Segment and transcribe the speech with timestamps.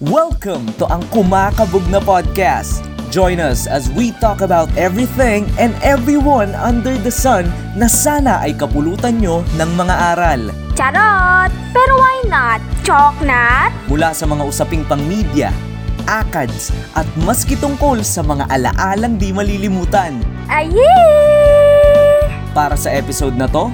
[0.00, 2.80] Welcome to ang Kumakabog na Podcast.
[3.12, 7.44] Join us as we talk about everything and everyone under the sun
[7.76, 10.56] na sana ay kapulutan nyo ng mga aral.
[10.72, 11.52] Charot!
[11.76, 12.64] Pero why not?
[12.80, 13.76] Choknat?
[13.92, 15.52] Mula sa mga usaping pang-media,
[16.08, 20.16] akads, at maski tungkol sa mga alaalang di malilimutan.
[20.48, 22.24] Ayee!
[22.56, 23.68] Para sa episode na to,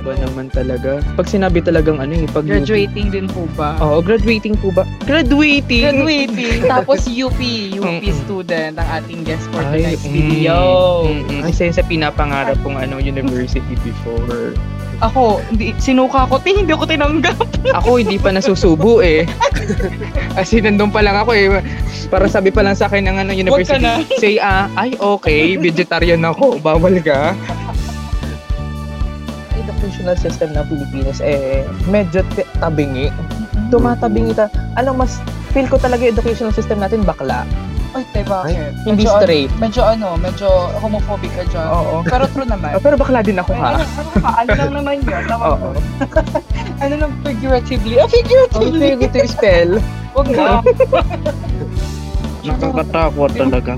[0.00, 1.04] Iba naman talaga.
[1.12, 3.76] Pag sinabi talagang ano eh, pag Graduating din po ba?
[3.84, 4.88] Oo, graduating po ba?
[5.04, 5.92] Graduating!
[5.92, 6.64] Graduating.
[6.72, 7.36] Tapos UP,
[7.76, 10.56] UP student ang ating guest for Ay, tonight's mm, video.
[11.04, 11.50] mm, mm.
[11.52, 14.56] Isa yun sa pinapangarap kong ano, university before.
[15.04, 17.44] Ako, hindi, sinuka ko, ti, hindi ako tinanggap.
[17.84, 19.28] Ako hindi pa nasusubo eh.
[20.40, 21.60] As in, nandun pa lang ako eh.
[22.08, 23.84] Para sabi pa lang sa akin ng ano, university.
[24.16, 27.32] Say, ah, ay okay, vegetarian ako, bawal ka.
[29.60, 33.12] Educational system ng Pilipinas eh, medyo t- tabingi.
[33.68, 34.48] Tumatabingi ta.
[34.74, 35.20] Alam, mas
[35.52, 37.44] feel ko talaga yung educational system natin bakla.
[37.90, 38.70] Ay, te, bakit?
[38.86, 39.50] Hindi Medyo, straight.
[39.58, 40.46] Medyo ano, medyo
[40.78, 41.66] homophobic ka dyan.
[41.66, 41.94] Oo.
[42.06, 42.78] Pero true naman.
[42.86, 43.68] Pero bakla din ako Ay, ha.
[43.74, 44.30] ano, ano ka?
[44.30, 45.22] Ano lang naman yun?
[45.26, 45.56] Tama Oo.
[45.58, 45.68] mo.
[46.86, 47.94] ano lang figuratively?
[47.98, 48.94] Oh, figuratively!
[48.94, 49.70] Okay, good to spell.
[50.14, 50.62] Huwag na.
[52.40, 53.72] Nakakatakot talaga.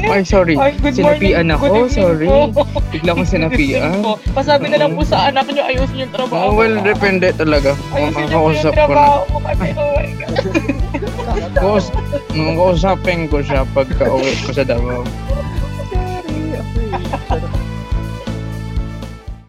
[0.00, 0.56] Ay, sorry.
[0.56, 1.56] Ay, good Sinapian morning.
[1.56, 2.26] ako, Good sorry.
[2.26, 2.62] po.
[2.88, 3.90] Bigla akong sinapian.
[4.06, 4.16] po.
[4.32, 6.48] Pasabi na lang po sa anak niyo, ayusin yung trabaho.
[6.48, 7.76] Oh, well, depende talaga.
[7.92, 8.86] Ayusin niyo po yung Makakausap ko na.
[8.86, 10.34] trabaho mo kasi, oh my God.
[11.56, 11.86] Kaus
[12.32, 15.04] Kausapin ko siya pagka uwi ko sa Davao.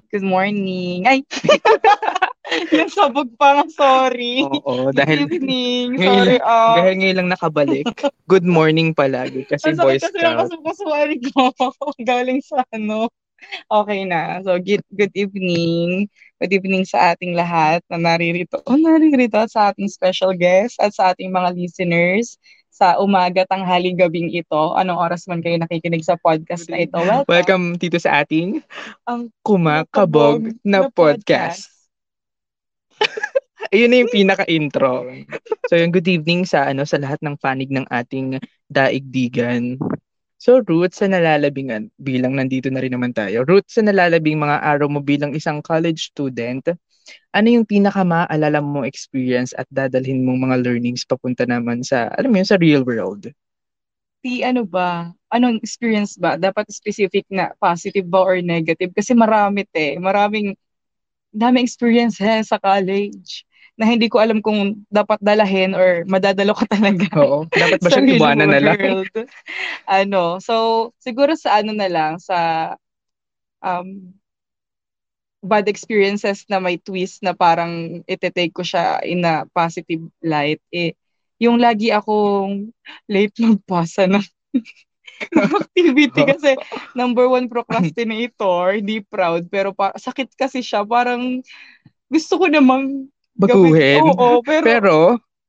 [0.09, 1.03] Good morning.
[1.05, 1.23] Ay!
[2.77, 4.43] yung sabog pa nga, sorry.
[4.45, 5.85] Oo, Good dahil evening.
[5.97, 6.75] Ngayon Sorry, ah.
[6.77, 7.85] dahil ngayon lang nakabalik.
[8.31, 10.37] Good morning palagi kasi Ang sakit kasi Scout.
[10.45, 11.43] kasukasuan ko.
[12.09, 13.09] Galing sa ano.
[13.69, 14.41] Okay na.
[14.41, 16.09] So, good, good evening.
[16.41, 18.61] Good evening sa ating lahat na naririto.
[18.65, 22.41] Oh, naririto sa ating special guest at sa ating mga listeners
[22.73, 24.73] sa umaga, tanghali, gabing ito.
[24.77, 26.97] Anong oras man kayo nakikinig sa podcast na ito.
[26.97, 27.25] Welcome.
[27.25, 28.61] Welcome dito sa ating
[29.05, 31.76] Ang kumakabog na podcast.
[33.73, 35.11] Ayun na yung pinaka-intro.
[35.67, 38.39] So, yung good evening sa ano sa lahat ng panig ng ating
[38.71, 39.75] daigdigan.
[40.37, 44.87] So, Ruth, sa nalalabingan, bilang nandito na rin naman tayo, Ruth, sa nalalabing mga araw
[44.87, 46.63] mo bilang isang college student,
[47.33, 52.37] ano yung pinaka-maalala mo experience at dadalhin mong mga learnings papunta naman sa, alam mo
[52.37, 53.33] yun, sa real world?
[54.21, 55.09] Ti, ano ba?
[55.33, 56.37] Anong experience ba?
[56.37, 58.93] Dapat specific na positive ba or negative?
[58.93, 59.97] Kasi marami te.
[59.97, 60.53] Maraming,
[61.33, 66.65] daming experience he, sa college na hindi ko alam kung dapat dalahin or madadalo ka
[66.65, 67.05] talaga.
[67.13, 67.45] Oo.
[67.45, 69.05] Dapat ba siyang iwanan na lang?
[70.01, 72.73] ano, so siguro sa ano na lang sa
[73.61, 74.17] um
[75.45, 80.97] bad experiences na may twist na parang ite-take ko siya in a positive light eh
[81.37, 82.73] yung lagi akong
[83.05, 84.25] late magpasa ng
[85.33, 86.51] ng activity kasi
[86.99, 90.85] number one procrastinator, hindi proud, pero pa, sakit kasi siya.
[90.85, 91.41] Parang
[92.07, 94.01] gusto ko namang Baguhin.
[94.01, 94.95] gawin- Oo, pero, Pero,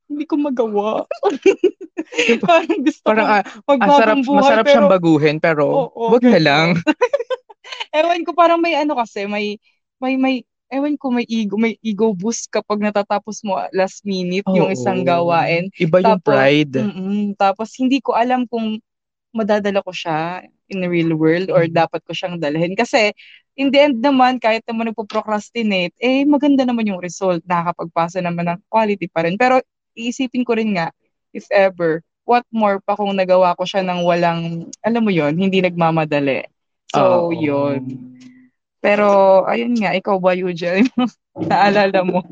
[0.09, 1.05] hindi ko magawa.
[2.49, 6.41] parang gusto parang ko ah, magbagong buhay, masarap pero, siyang baguhin, pero Oo, wag na
[6.41, 6.69] lang.
[7.97, 9.57] ewan ko, parang may ano kasi, may,
[10.01, 10.35] may, may,
[10.69, 14.77] ewan ko, may ego, may ego boost kapag natatapos mo last minute yung Oo.
[14.77, 15.73] isang gawain.
[15.77, 16.75] Iba yung Tapos, pride.
[16.77, 17.21] Mm-mm.
[17.37, 18.81] Tapos, hindi ko alam kung
[19.39, 21.75] madadala ko siya in the real world or Mm.
[21.79, 22.75] dapat ko siyang dalhin.
[22.75, 23.15] Kasi,
[23.55, 27.41] in the end naman, kahit naman nagpo-procrastinate, eh, maganda naman yung result.
[27.47, 29.39] Nakakapagpasa naman ng quality pa rin.
[29.39, 29.63] Pero,
[29.95, 30.91] iisipin ko rin nga,
[31.31, 35.63] if ever, what more pa kung nagawa ko siya ng walang, alam mo yon hindi
[35.63, 36.45] nagmamadali.
[36.93, 37.35] So, Oo.
[37.35, 37.83] yun.
[38.79, 40.87] Pero, ayun nga, ikaw ba, Eugene?
[41.51, 42.23] Naalala mo?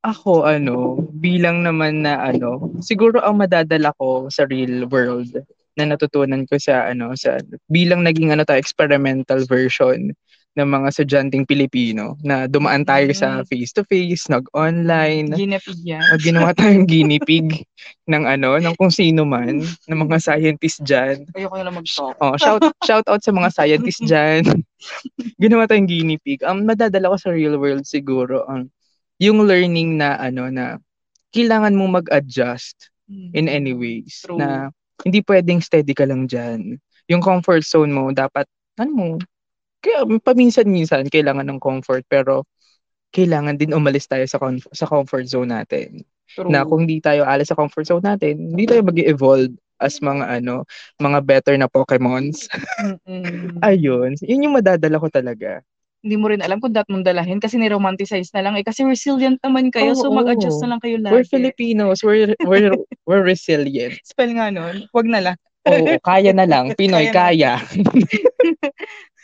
[0.00, 5.44] Ako, ano, bilang naman na ano, siguro ang madadala ko sa real world
[5.74, 10.10] na natutunan ko sa ano sa bilang naging ano tayo experimental version
[10.50, 13.46] ng mga estudyanteng Pilipino na dumaan tayo sa Mm.
[13.46, 16.02] face to face, nag-online, Ginapig yan.
[16.18, 17.62] ginawa tayong guinea pig
[18.10, 21.22] ng ano, ng kung sino man, ng mga scientist diyan.
[21.38, 22.18] Ayoko na lang mag-talk.
[22.18, 24.42] Oh, shout shout out sa mga scientists diyan.
[25.42, 26.42] Ginawa tayong guinea pig.
[26.42, 28.74] Ang madadala ko sa real world siguro ang
[29.22, 30.82] yung learning na ano na
[31.30, 34.34] kailangan mong mag-adjust in any ways True.
[34.34, 34.74] na
[35.06, 36.76] hindi pwedeng steady ka lang diyan.
[37.10, 38.46] Yung comfort zone mo dapat
[38.78, 39.08] ano mo
[39.80, 42.44] kaya paminsan-minsan kailangan ng comfort pero
[43.10, 46.04] kailangan din umalis tayo sa comf- sa comfort zone natin.
[46.30, 46.46] True.
[46.46, 49.50] Na kung hindi tayo alis sa comfort zone natin, hindi tayo mag-evolve
[49.80, 50.62] as mga ano,
[51.00, 52.46] mga better na Pokemons.
[53.66, 55.64] Ayun, yun yung madadala ko talaga.
[56.00, 58.64] Hindi mo rin alam kung dapat mong dalahin kasi ni-romanticize na lang eh.
[58.64, 60.16] Kasi resilient naman kayo, so Oo.
[60.16, 61.12] mag-adjust na lang kayo lagi.
[61.12, 62.00] We're Filipinos.
[62.00, 62.72] We're, we're,
[63.08, 64.00] we're resilient.
[64.08, 64.88] Spell nga nun.
[64.96, 65.36] Wag na lang.
[65.68, 66.72] Oo, kaya na lang.
[66.72, 67.60] Pinoy, Kaya kaya.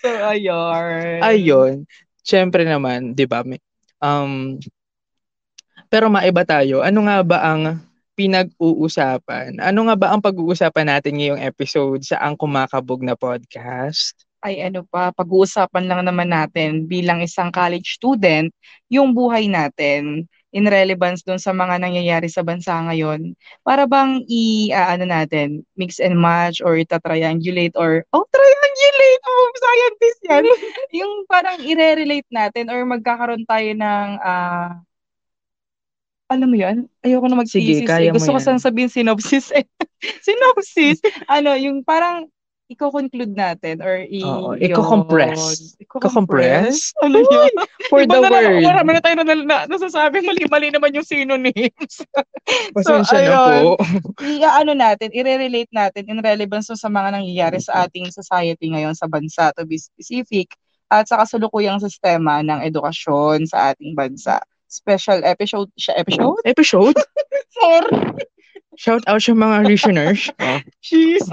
[0.04, 1.24] So, ayun.
[1.24, 1.74] Ayun.
[2.20, 3.40] Siyempre naman, di ba?
[4.04, 4.60] Um,
[5.88, 6.84] pero maiba tayo.
[6.84, 7.80] Ano nga ba ang
[8.12, 9.56] pinag-uusapan?
[9.56, 14.25] Ano nga ba ang pag-uusapan natin ngayong episode sa Ang Kumakabog na podcast?
[14.46, 18.54] Ay ano pa, pag-uusapan lang naman natin bilang isang college student,
[18.86, 23.34] yung buhay natin in relevance doon sa mga nangyayari sa bansa ngayon.
[23.66, 29.22] Para bang i ah, ano natin, mix and match or ita-triangulate or oh, triangulate!
[29.26, 30.44] Oh, scientist yan.
[31.02, 34.80] yung parang i-relate natin or magkakaroon tayo ng ah,
[36.26, 36.90] alam mo yan?
[37.06, 37.86] Ayoko na Sige, mag-thesis.
[37.86, 38.14] kaya eh.
[38.14, 39.62] Gusto ko sana sabihin synopsis eh.
[40.26, 40.98] synopsis.
[41.30, 42.26] ano, yung parang
[42.66, 45.78] i-conclude natin or i- Oo, i-compress.
[45.78, 46.90] I-compress?
[46.98, 47.52] Ano yun?
[47.86, 48.62] For Iba the na word.
[48.66, 52.02] Marami na tayo na, na, nasasabi, mali-mali naman yung synonyms.
[52.76, 53.54] Pasensya na ayun.
[53.62, 53.72] po.
[54.42, 59.54] I-ano natin, i-relate natin in relevance sa mga nangyayari sa ating society ngayon sa bansa,
[59.54, 60.50] to be specific,
[60.90, 64.42] at sa kasulukuyang sistema ng edukasyon sa ating bansa.
[64.66, 66.42] Special episode, siya episode?
[66.42, 66.98] Episode?
[67.56, 67.94] Sorry,
[68.76, 70.28] Shout out sa mga listeners.
[70.40, 71.24] Oh, jeez.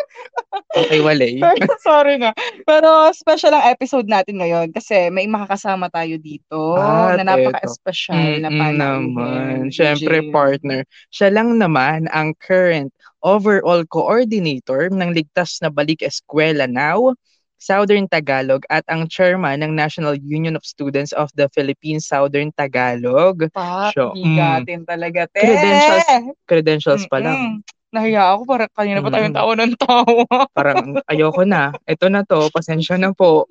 [0.80, 1.40] okay, walay.
[1.86, 2.32] Sorry na.
[2.64, 8.48] Pero special ang episode natin ngayon kasi may makakasama tayo dito At na napaka-special na
[8.48, 9.12] Mm-mm panauhin.
[9.12, 9.54] naman.
[9.72, 10.84] Siyempre, partner.
[11.10, 12.92] Siya lang naman ang current
[13.24, 17.16] overall coordinator ng Ligtas na Balik Eskwela Now,
[17.56, 23.48] Southern Tagalog at ang chairman ng National Union of Students of the Philippines Southern Tagalog.
[23.52, 25.44] Pa, bigatin talaga, te.
[25.44, 26.06] Credentials
[26.46, 27.38] Credentials pa lang.
[27.38, 27.54] Mm-mm.
[27.96, 29.40] Nahiya ako, parang kanina pa tayong Mm-mm.
[29.40, 30.36] tawa ng tawa.
[30.52, 31.72] Parang ayoko na.
[31.88, 32.52] Ito na to.
[32.52, 33.48] Pasensya na po.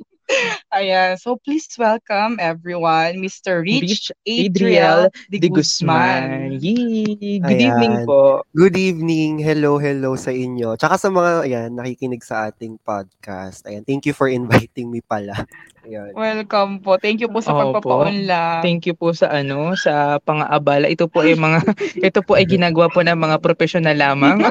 [0.76, 3.62] Ayan, so please welcome everyone, Mr.
[3.62, 6.52] Rich Rich, Adriel Adriel de De Guzman.
[6.52, 6.60] Guzman.
[6.60, 7.40] Yee!
[7.40, 8.10] Good evening Ayan.
[8.10, 8.42] po.
[8.58, 9.40] Good evening.
[9.40, 10.76] Hello, hello sa inyo.
[10.76, 13.64] Tsaka sa mga ayan, nakikinig sa ating podcast.
[13.70, 15.48] Ayan, thank you for inviting me pala.
[15.88, 16.12] Ayan.
[16.18, 16.98] Welcome po.
[16.98, 17.80] Thank you po sa Opo.
[17.80, 18.66] pagpapaunla.
[18.66, 20.90] Thank you po sa ano sa pang-aabala.
[20.92, 21.60] Ito po ay mga
[22.12, 24.44] ito po ay ginagawa po ng mga professional lamang.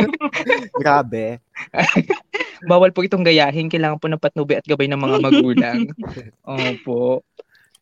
[0.80, 1.43] Grabe.
[2.70, 3.70] Bawal po itong gayahin.
[3.70, 5.78] Kailangan po ng patnubi at gabay ng mga magulang.
[6.48, 7.22] Opo.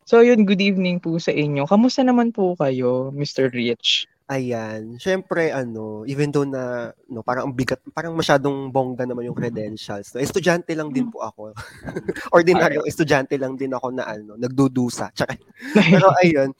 [0.03, 1.63] So yun, good evening po sa inyo.
[1.63, 3.47] Kamusta naman po kayo, Mr.
[3.47, 4.11] Rich?
[4.31, 4.99] Ayan.
[4.99, 10.15] Syempre, ano, even though na, no, parang ang bigat, parang masyadong bongga naman yung credentials.
[10.15, 10.23] No?
[10.23, 11.51] Estudyante lang din po ako.
[12.35, 15.11] Ordinaryong estudyante lang din ako na, ano, nagdudusa.
[15.11, 15.35] Tsaka,
[15.75, 16.55] pero ayun,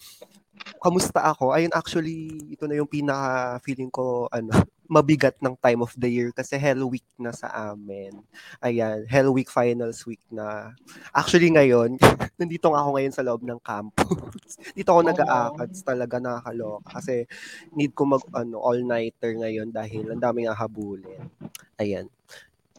[0.84, 1.56] kamusta ako?
[1.56, 4.52] Ayun, actually, ito na yung pinaka feeling ko, ano,
[4.94, 8.22] mabigat ng time of the year kasi Hell Week na sa amin.
[8.62, 10.78] Ayan, Hell Week finals week na.
[11.10, 11.98] Actually ngayon,
[12.40, 14.62] nandito nga ako ngayon sa loob ng campus.
[14.78, 15.10] Dito ako Oo.
[15.10, 17.26] nag-aakads talaga nakakaloka kasi
[17.74, 21.26] need ko mag ano all-nighter ngayon dahil ang daming hahabulin.
[21.82, 22.06] Ayan.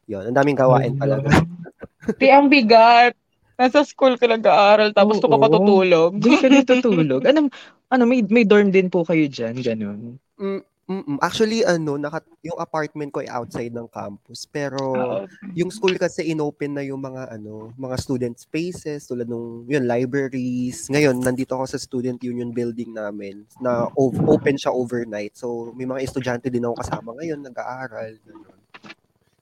[0.06, 1.42] Yun, ang daming gawain talaga.
[2.20, 3.16] Di ang bigat.
[3.54, 5.44] Nasa school ka nag-aaral tapos doon ka Oo.
[5.46, 6.10] patutulog.
[6.18, 7.22] Diyan ka dito tulog.
[7.22, 7.48] Ano,
[7.86, 10.18] ano may, may dorm din po kayo dyan, ganun.
[10.34, 11.18] Mm, mm-mm.
[11.20, 14.44] Actually, ano, naka, yung apartment ko ay outside ng campus.
[14.44, 15.24] Pero, Oo.
[15.56, 20.86] yung school kasi inopen na yung mga, ano, mga student spaces, tulad nung, yun, libraries.
[20.92, 25.32] Ngayon, nandito ako sa student union building namin, na o- open siya overnight.
[25.34, 28.20] So, may mga estudyante din ako kasama ngayon, nag-aaral.
[28.20, 28.58] ganun.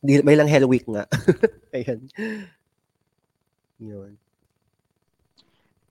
[0.02, 1.06] Di, may lang Hell Week nga.
[1.74, 2.10] Ayan.
[3.78, 4.21] Yun.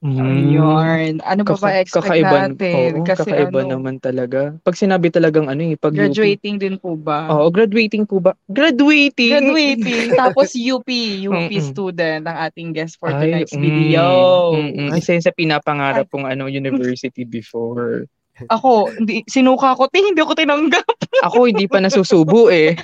[0.02, 1.22] Ayun.
[1.22, 2.90] Ano pa ba Kaka- expect kakaiba, natin?
[2.98, 4.40] oo, Kasi kakaiba ano, naman talaga.
[4.66, 7.30] Pag sinabi talagang ano eh, pag UP, graduating din po ba?
[7.30, 8.34] Oo, graduating po ba?
[8.50, 9.30] Graduating!
[9.30, 10.10] Graduating.
[10.20, 10.88] Tapos UP,
[11.22, 11.62] UP Mm-mm.
[11.62, 14.02] student ang ating guest for Ay, tonight's mm, video.
[14.50, 14.98] mm, mm.
[14.98, 18.10] Isa yun sa pinapangarap kong ano, university before.
[18.48, 20.88] Ako, hindi, sinuka ko, ti, hindi ako tinanggap.
[21.28, 22.74] Ako hindi pa nasusubo eh.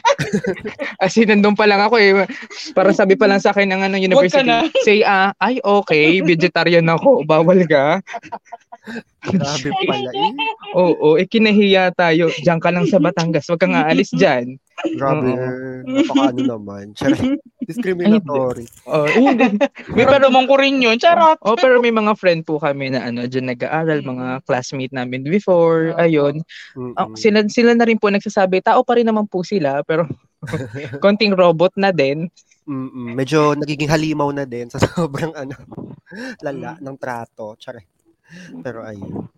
[1.02, 2.28] As in, nandun pa lang ako eh.
[2.76, 4.46] Para sabi pa lang sa akin ng ano, university.
[4.86, 7.98] Say, ah, ay okay, vegetarian ako, bawal ka.
[9.34, 10.32] Grabe pala eh.
[10.80, 12.30] Oo, eh kinahiya tayo.
[12.32, 14.56] Diyan ka lang sa Batangas, wag kang aalis dyan.
[14.94, 15.34] Grabe.
[15.84, 16.94] Napaka ano naman.
[16.94, 17.40] Charot.
[17.68, 18.64] Discriminatory.
[18.88, 19.58] Oh, hindi.
[19.92, 20.96] May paramang ko rin yun.
[20.96, 21.36] Charot.
[21.42, 25.92] Oh, pero may mga friend po kami na ano, dyan nag-aaral, mga classmate namin before,
[25.92, 26.00] Oo.
[26.00, 26.40] ayun.
[26.96, 30.06] Ah, sila, sila na rin po nagsasabi, tao pa rin naman po sila, pero
[31.04, 32.30] konting robot na din.
[32.68, 33.16] Mm-mm.
[33.16, 35.56] Medyo nagiging halimaw na din sa sobrang ano,
[36.44, 37.56] lala ng trato.
[37.56, 37.97] Tsare.
[38.64, 39.28] Pero ayun.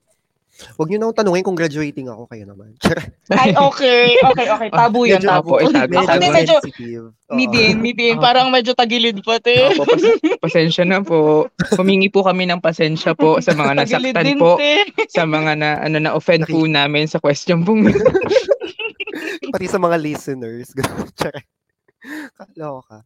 [0.76, 2.76] Huwag niyo na akong tanungin kung graduating ako kayo naman.
[3.32, 4.20] Ay, okay.
[4.20, 4.68] Okay, okay.
[4.68, 5.56] Tabu yun, tabu.
[5.56, 5.73] Ako
[6.20, 6.56] din medyo,
[7.32, 8.20] mi din, mi din.
[8.20, 9.56] Parang medyo tagilid pa, te.
[9.73, 11.49] Opo, pas- pasensya na po.
[11.80, 14.61] Humingi po kami ng pasensya po sa mga nasaktan po,
[15.09, 17.88] sa mga na ano na offend po namin sa question pong
[19.50, 20.76] Pati sa mga listeners.
[22.37, 23.02] Kaloka.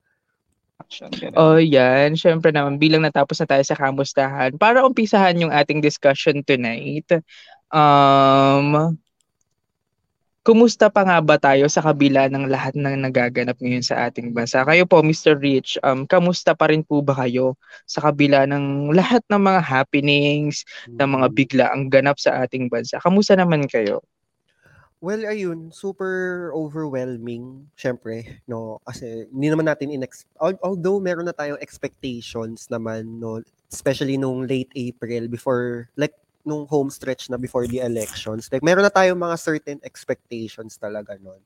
[0.84, 1.36] Action, ganun.
[1.40, 2.12] Oh, yan.
[2.14, 7.08] Syempre naman, bilang natapos na tayo sa kamustahan, para umpisahan yung ating discussion tonight,
[7.72, 8.92] um,
[10.44, 14.60] kumusta pa nga ba tayo sa kabila ng lahat ng nagaganap ngayon sa ating bansa?
[14.68, 15.40] Kayo po, Mr.
[15.40, 17.56] Rich, um, kamusta pa rin po ba kayo
[17.88, 20.68] sa kabila ng lahat ng mga happenings,
[21.00, 21.34] ng mga Mm.
[21.34, 23.00] bigla ang ganap sa ating bansa?
[23.00, 24.04] Kamusta naman kayo?
[25.04, 28.80] Well, ayun, super overwhelming, syempre, no?
[28.88, 29.92] Kasi hindi naman natin
[30.40, 33.44] al- although meron na tayong expectations naman, no?
[33.68, 38.48] Especially nung late April before like nung home stretch na before the elections.
[38.48, 41.44] Like meron na tayong mga certain expectations talaga noon.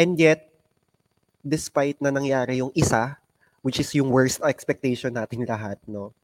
[0.00, 0.48] And yet
[1.44, 3.20] despite na nangyari yung isa,
[3.60, 6.16] which is yung worst expectation nating lahat, no?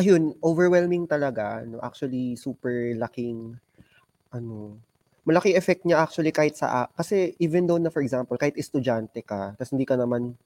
[0.00, 1.76] Ayun, overwhelming talaga, no?
[1.84, 3.60] Actually super laking
[4.32, 4.80] ano,
[5.24, 9.56] malaki effect niya actually kahit sa, kasi even though na for example, kahit estudyante ka,
[9.56, 10.36] tapos hindi ka naman,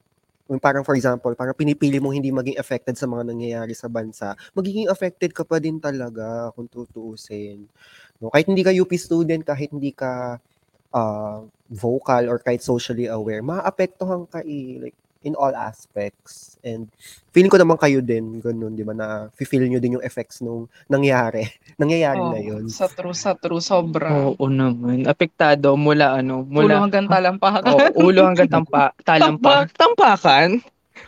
[0.49, 4.32] yung parang for example, parang pinipili mong hindi maging affected sa mga nangyayari sa bansa,
[4.56, 7.68] magiging affected ka pa din talaga kung tutuusin.
[8.23, 8.30] No?
[8.32, 10.40] Kahit hindi ka UP student, kahit hindi ka
[10.94, 16.56] uh, vocal or kahit socially aware, maapektuhan ka eh, like, in all aspects.
[16.62, 16.87] And
[17.30, 20.70] feeling ko naman kayo din, ganun, di ba, na feel nyo din yung effects nung
[20.87, 21.46] nangyari.
[21.80, 22.62] nangyayari Oh, ngayon.
[22.70, 24.10] Sa true, sa true, sobra.
[24.10, 25.06] Oo naman.
[25.06, 27.66] Apektado mula ano, Ulo mula hanggang talampakan.
[27.94, 29.70] oh, ulo hanggang tampa, talampak.
[29.75, 30.62] Tampakan?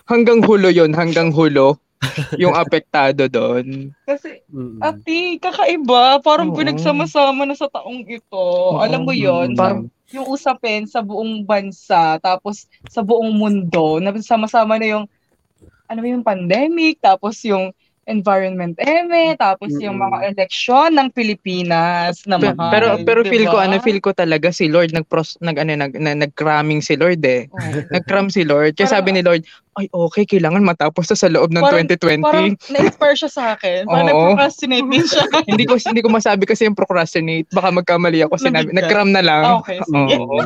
[0.06, 1.78] Hanggang hulo yon hanggang hulo.
[2.40, 3.92] yung apektado doon.
[4.08, 4.80] Kasi, Mm-mm.
[4.80, 6.16] ati, kakaiba.
[6.24, 6.56] Parang Oo.
[6.56, 8.46] pinagsama-sama na sa taong ito.
[8.80, 14.78] Alam mo yon Parang yung usapin sa buong bansa, tapos sa buong mundo, na sama-sama
[14.78, 15.04] na yung,
[15.86, 17.70] ano yung pandemic, tapos yung
[18.10, 22.70] environment eme, tapos yung mga eleksyon ng Pilipinas na mahal.
[22.74, 23.66] pero pero feel ko diba?
[23.70, 27.46] ano feel ko talaga si Lord nagpros nag ano nag na, nag-cramming si Lord eh.
[27.54, 27.78] Oo.
[27.94, 28.74] Nag-cram si Lord.
[28.74, 29.42] Kaya Parang- sabi ni Lord,
[29.78, 32.26] ay okay, kailangan matapos to sa loob ng Parang- 2020.
[32.26, 33.86] Parang na-inspire siya sa akin.
[33.86, 34.08] Parang Oo.
[34.10, 35.24] nag-procrastinate din siya.
[35.50, 37.46] hindi ko hindi ko masabi kasi yung procrastinate.
[37.54, 38.74] Baka magkamali ako sinabi.
[38.74, 39.42] Nag-cram na lang.
[39.62, 40.14] Okay, sige.
[40.18, 40.42] Oo.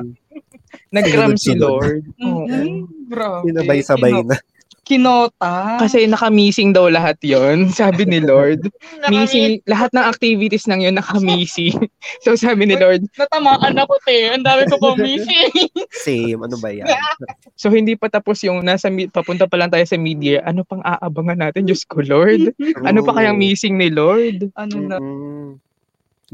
[0.92, 1.54] Nag-cram si.
[1.56, 2.02] Lord.
[2.20, 2.46] Oo.
[2.46, 3.08] Mm-mm.
[3.10, 3.50] Grabe.
[3.50, 4.36] Sinabay-sabay na.
[4.84, 5.80] Kinota.
[5.80, 8.68] Kasi naka-missing daw lahat yon sabi ni Lord.
[9.08, 11.88] Missing, lahat ng activities nang yun naka-missing.
[12.24, 14.28] so sabi ni Lord, Natamaan ako, te.
[14.28, 15.52] Ang dami ko pa missing.
[16.04, 16.86] Same, ano ba yan?
[17.56, 21.48] so hindi pa tapos yung nasa, papunta pa lang tayo sa media, ano pang aabangan
[21.48, 21.64] natin?
[21.64, 22.52] Diyos ko, Lord.
[22.84, 24.52] Ano pa kayang missing ni Lord?
[24.54, 24.96] ano na.
[25.00, 25.63] Mm-mm.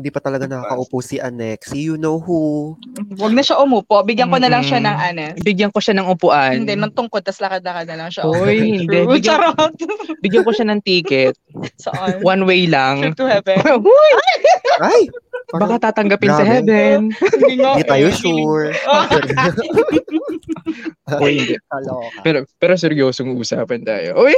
[0.01, 1.77] Hindi pa talaga nakakaupo si Annex.
[1.77, 2.73] Si you know who.
[3.21, 4.01] Huwag na siya umupo.
[4.01, 5.37] Bigyan ko na lang siya ng anes.
[5.45, 6.65] Bigyan ko siya ng upuan.
[6.65, 8.25] Hindi, ng tungkod, tas lakad-lakad na lang siya.
[8.25, 8.89] Hoy, hindi.
[8.89, 9.13] True.
[9.13, 9.77] Bigyan, Charot.
[10.25, 11.37] bigyan ko siya ng ticket.
[11.85, 12.25] Saan?
[12.25, 13.05] One way lang.
[13.05, 13.61] Trip to heaven.
[13.85, 14.11] Uy,
[14.81, 15.13] Ay!
[15.53, 17.13] baka tatanggapin sa heaven.
[17.13, 18.17] Hindi nga Hindi tayo eh.
[18.17, 18.71] sure.
[21.21, 21.55] Uy, hindi.
[22.23, 24.15] Pero pero seryosong usapan tayo.
[24.17, 24.35] Uy,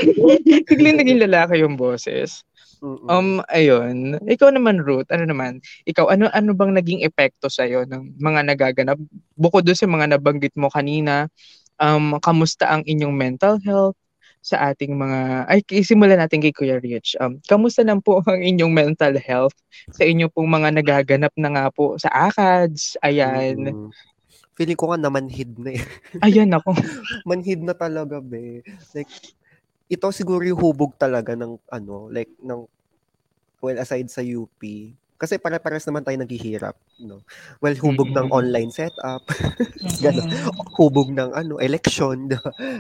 [0.64, 2.42] biglang naging lalaki yung boses.
[2.82, 3.06] Mm-mm.
[3.06, 4.18] Um, ayun.
[4.26, 5.62] Ikaw naman, Ruth, ano naman?
[5.86, 8.98] Ikaw, ano ano bang naging epekto sa ng mga nagaganap?
[9.38, 11.30] Bukod doon sa mga nabanggit mo kanina,
[11.78, 13.94] um, kamusta ang inyong mental health
[14.42, 15.46] sa ating mga...
[15.46, 17.14] Ay, isimulan natin kay Kuya Rich.
[17.22, 19.54] Um, kamusta lang po ang inyong mental health
[19.94, 22.98] sa inyo pong mga nagaganap na nga po sa ACADS?
[23.06, 23.62] Ayan.
[23.62, 23.94] Mm-mm.
[24.58, 25.82] Feeling ko nga namanhid na eh.
[26.20, 26.76] Ayan ako.
[27.30, 28.60] Manhid na talaga, be.
[28.92, 29.08] Like,
[29.92, 32.64] ito siguro yung hubog talaga ng ano, like, ng,
[33.61, 34.56] well, aside sa UP,
[35.20, 37.20] kasi para-paras naman tayo naghihirap, no?
[37.61, 38.38] Well, hubog ng Mm-mm.
[38.40, 39.22] online setup,
[40.02, 40.32] Ganon.
[40.80, 42.32] hubog ng ano, election.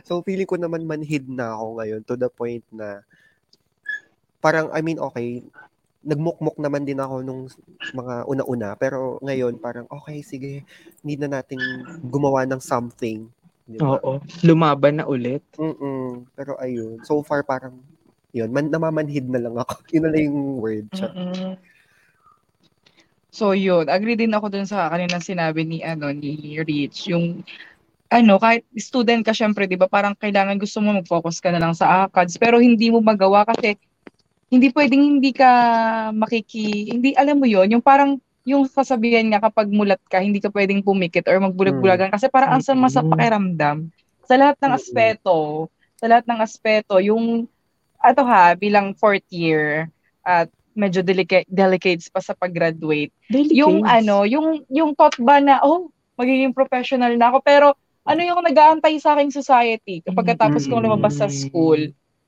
[0.08, 3.04] so, feeling ko naman manhid na ako ngayon to the point na
[4.42, 5.44] parang, I mean, okay,
[6.02, 7.46] nagmukmok naman din ako nung
[7.94, 10.66] mga una-una, pero ngayon parang, okay, sige,
[11.06, 11.62] need na nating
[12.02, 13.30] gumawa ng something.
[13.72, 13.96] Di ba?
[13.96, 14.20] Oo.
[14.44, 15.40] Lumaban na ulit.
[15.56, 16.28] Mm-mm.
[16.36, 17.80] Pero ayun, so far parang,
[18.36, 19.80] yun, man, namamanhid na lang ako.
[19.96, 20.86] Yun na lang yung word.
[20.92, 21.56] Mm-mm.
[23.32, 27.40] So yun, agree din ako dun sa kanina sinabi ni ano ni Rich, yung
[28.12, 31.72] ano, kahit student ka syempre, 'di ba, parang kailangan gusto mo mag-focus ka na lang
[31.72, 33.80] sa ACADS, pero hindi mo magawa kasi
[34.52, 35.48] hindi pwedeng hindi ka
[36.12, 40.50] makiki, hindi alam mo yon yung parang yung kasabihan nga kapag mulat ka, hindi ka
[40.50, 43.10] pwedeng pumikit or magbulag-bulagan kasi parang ang sama sa Mm.
[43.14, 43.76] pakiramdam.
[44.26, 44.78] Sa lahat ng Mm-mm.
[44.78, 45.38] aspeto,
[45.98, 47.46] sa lahat ng aspeto, yung
[48.02, 49.86] ato ha, bilang fourth year,
[50.22, 53.12] at medyo delicate, delicates pa sa pag-graduate.
[53.28, 53.58] Delicates.
[53.58, 57.66] Yung ano, yung yung thought ba na oh, magiging professional na ako pero
[58.02, 61.78] ano yung nag-aantay sa aking society kapag katapos kong lumabas sa school?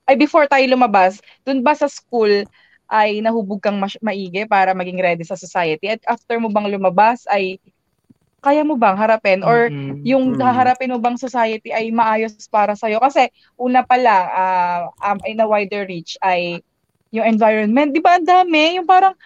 [0.05, 2.45] Ay before tayo lumabas, dun ba sa school
[2.91, 7.25] ay nahubog kang mas- maigi para maging ready sa society at after mo bang lumabas
[7.33, 7.59] ay
[8.45, 10.05] kaya mo bang harapin or Mm-mm.
[10.05, 10.41] yung Mm.
[10.45, 13.01] haharapin mo bang society ay maayos para sa'yo?
[13.01, 16.61] Kasi una pa lang, ah, um, in a wider reach ay
[17.09, 17.97] yung environment.
[17.97, 18.77] Di ba ang dami?
[18.77, 19.17] Yung parang,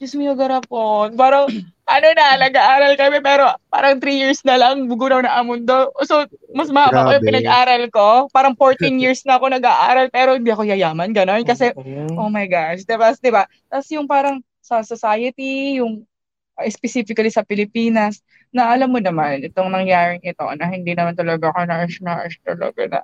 [0.00, 1.12] Diyos mo garapon.
[1.12, 1.44] Parang,
[1.84, 5.92] ano na, nag-aaral kami pero parang three years na lang, bugunaw na ang mundo.
[6.08, 6.24] So,
[6.56, 7.28] mas mahaba ko yung Grabe.
[7.28, 8.08] pinag-aral ko.
[8.32, 11.44] Parang 14 years na ako nag-aaral pero hindi ako yayaman, gano'n.
[11.44, 11.76] Kasi.
[12.16, 13.12] Oh my gosh, diba?
[13.20, 13.44] diba?
[13.68, 16.08] Tapos yung parang sa society, yung
[16.56, 18.24] uh, specifically sa Pilipinas,
[18.56, 23.00] na alam mo naman, itong nangyaring ito, na hindi naman talaga ka na-ash talaga na.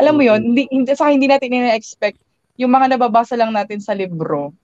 [0.00, 2.16] Alam mo yon hindi, hindi, sa hindi natin ina-expect
[2.56, 4.56] yung mga nababasa lang natin sa libro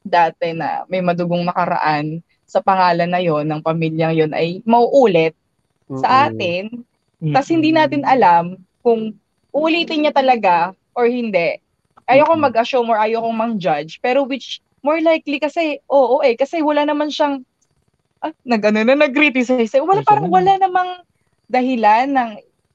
[0.00, 5.36] dati na may madugong nakaraan sa pangalan na yon ng pamilyang yon ay mauulit
[6.00, 6.82] sa atin
[7.20, 9.12] tapos hindi natin alam kung
[9.52, 11.60] uulitin niya talaga or hindi.
[12.08, 14.00] Ayoko mag-assume or ayoko mang-judge.
[14.00, 17.44] Pero which, more likely kasi, oo eh, kasi wala naman siyang,
[18.24, 19.76] ah, nag, ano na, nag-criticize.
[19.76, 21.04] Wala, parang wala namang
[21.46, 22.30] dahilan ng,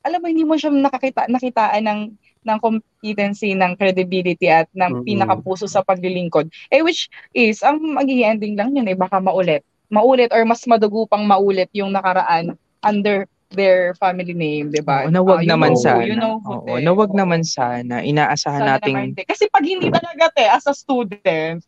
[0.05, 1.99] alam mo, hindi mo siya nakakita, nakitaan ng,
[2.45, 5.05] ng competency, ng credibility at ng Mm-mm.
[5.05, 6.47] pinakapuso sa paglilingkod.
[6.69, 9.65] Eh, which is, ang magiging ending lang yun eh, baka maulit.
[9.89, 12.53] Maulit or mas madugo pang maulit yung nakaraan
[12.85, 15.05] under their family name, di ba?
[15.09, 16.05] Na wag you naman know sana.
[16.05, 18.01] You know who, Oo, na wag naman sana.
[18.01, 19.25] Inaasahan Sana nating naman.
[19.25, 21.61] Kasi pag hindi talaga, te, as a student,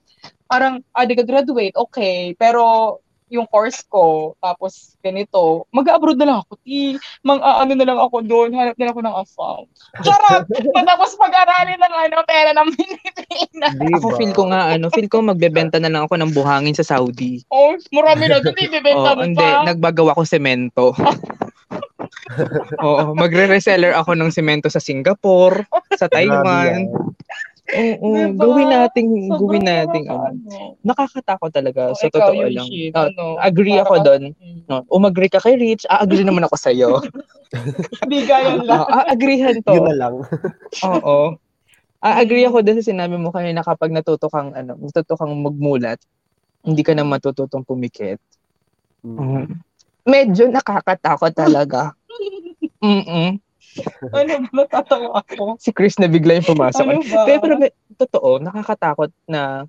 [0.50, 2.34] parang, ah, di ka graduate, okay.
[2.38, 6.96] Pero, yung course ko, tapos ganito, mag-abroad na lang ako, ti.
[7.28, 9.62] Mang, ah, ano na lang ako doon, hanap na lang ako ng afam.
[10.00, 10.44] Charot!
[10.78, 13.74] Matapos pag-aralin ng ano, pera ng Pilipinas.
[14.00, 17.44] Ako feel ko nga ano, feel ko magbebenta na lang ako ng buhangin sa Saudi.
[17.52, 19.68] Oh, marami na doon, ibibenta Oo, mo hindi, pa.
[19.68, 20.96] nagbagawa ko semento.
[22.84, 25.68] Oo, magre-reseller ako ng semento sa Singapore,
[26.00, 27.07] sa Taiwan.
[27.68, 28.40] Oo, Diba?
[28.40, 30.02] gawin natin, Sobrang gawin natin.
[30.06, 30.32] ano.
[30.80, 32.64] nakaka- Nakakatakot talaga, Oh, sa totoo lang.
[32.66, 34.22] shit, Ah, ano, agree para ako ka- doon.
[34.32, 34.60] Mm.
[34.66, 36.90] No, umagree ka kay Rich, a-agree naman ako sa'yo.
[38.04, 38.88] Hindi ganyan lang.
[38.88, 39.74] Ah, agreehan to.
[39.74, 40.14] Yun na lang.
[40.90, 41.36] Oo.
[41.98, 42.50] Ah, agree Mm.
[42.50, 46.00] ako dun sa sinabi mo kanina kapag natuto kang ano, natuto kang magmulat,
[46.62, 48.20] hindi ka na matututong pumikit.
[49.02, 49.18] Mm.
[49.18, 49.46] Mm.
[50.04, 51.92] Medyo nakakatakot talaga.
[52.80, 53.44] Mm.
[54.16, 55.58] ano ba, natatawa ako.
[55.62, 56.86] Si Chris na bigla yung pumasok.
[56.86, 57.22] Ano ba?
[57.26, 59.66] Pero, pero may- totoo, nakakatakot na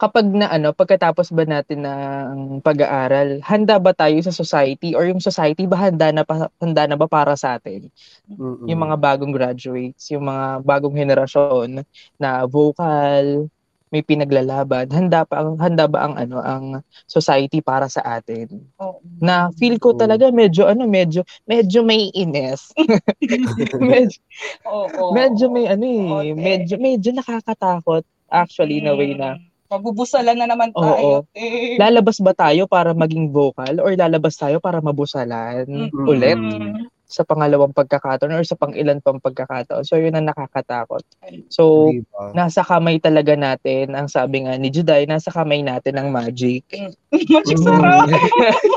[0.00, 5.20] kapag na ano, pagkatapos ba natin ng pag-aaral, handa ba tayo sa society or yung
[5.20, 7.92] society ba handa na pa, handa na ba para sa atin?
[8.24, 8.64] Mm-mm.
[8.64, 11.84] yung mga bagong graduates, yung mga bagong henerasyon
[12.16, 13.52] na vocal,
[13.90, 16.64] may pinaglalaban, handa pa ang handa ba ang ano ang
[17.06, 18.46] society para sa atin?
[18.78, 19.02] Oo.
[19.18, 19.98] Na feel ko Oo.
[19.98, 22.70] talaga medyo ano, medyo medyo may ines.
[23.82, 24.18] medyo,
[24.66, 25.10] Oo.
[25.12, 26.38] medyo may ano Oo, eh, te.
[26.38, 29.46] medyo medyo nakakatakot actually in a way na Mm.
[29.70, 30.82] Mabubusalan na naman Oo.
[30.82, 31.30] tayo.
[31.38, 31.78] eh.
[31.78, 36.06] lalabas ba tayo para maging vocal or lalabas tayo para mabusalan Mm.
[36.10, 36.90] ulit Mm.
[37.10, 39.82] Sa pangalawang pagkakataon or sa pangilan pang pagkakataon.
[39.82, 41.02] So yun ang nakakatakot.
[41.50, 42.30] So Diba?
[42.38, 46.62] nasa kamay talaga natin, ang sabi nga ni Juday, nasa kamay natin ang magic.
[47.10, 48.06] Magic sarap.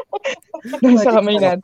[0.82, 1.62] nasa kamay natin,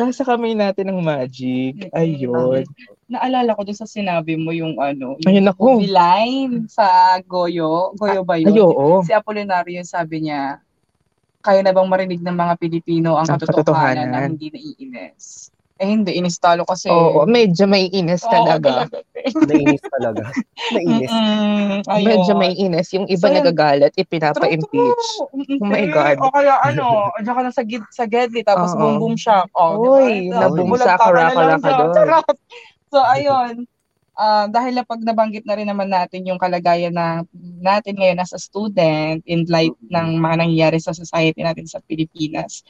[0.00, 1.92] nasa kamay natin ang magic.
[1.92, 2.64] Ayun.
[3.12, 5.84] Naalala ko dun sa sinabi mo yung ano, Ayun yung ako.
[5.84, 7.92] line sa Goyo.
[8.00, 8.48] Goyo ba yun?
[8.48, 9.04] Ay, oo.
[9.04, 10.56] Si Apolinario yung sabi niya,
[11.44, 14.30] kaya na bang marinig ng mga Pilipino ang Ang katotohanan na katotohanan.
[14.32, 15.51] hindi naiinis?
[15.82, 16.86] Eh hindi, inistalo kasi.
[16.86, 18.86] Oo, medyo may ines Oo, talaga.
[19.50, 20.30] Nainis talaga.
[20.70, 21.10] Nainis.
[21.10, 22.06] Mm-mm, ayun.
[22.06, 22.86] Medyo may ines.
[22.94, 25.06] Yung iba So, nagagalit, ipinapa-impeach.
[25.26, 26.22] Oh my God.
[26.22, 28.78] O kaya ano, diyan ka na sa, gid, sa Gedli, tapos Oo.
[28.78, 29.50] boom boom shock.
[29.58, 30.46] O, Uy, diba?
[30.46, 31.74] nabumsa ka, na raka, siya.
[31.74, 31.94] doon.
[31.98, 32.26] Charot.
[32.94, 33.54] So, ayun.
[34.12, 37.26] Ah, dahil na pag nabanggit na rin naman natin yung kalagayan na
[37.58, 42.62] natin ngayon as a student in light ng mga nangyayari sa society natin sa Pilipinas.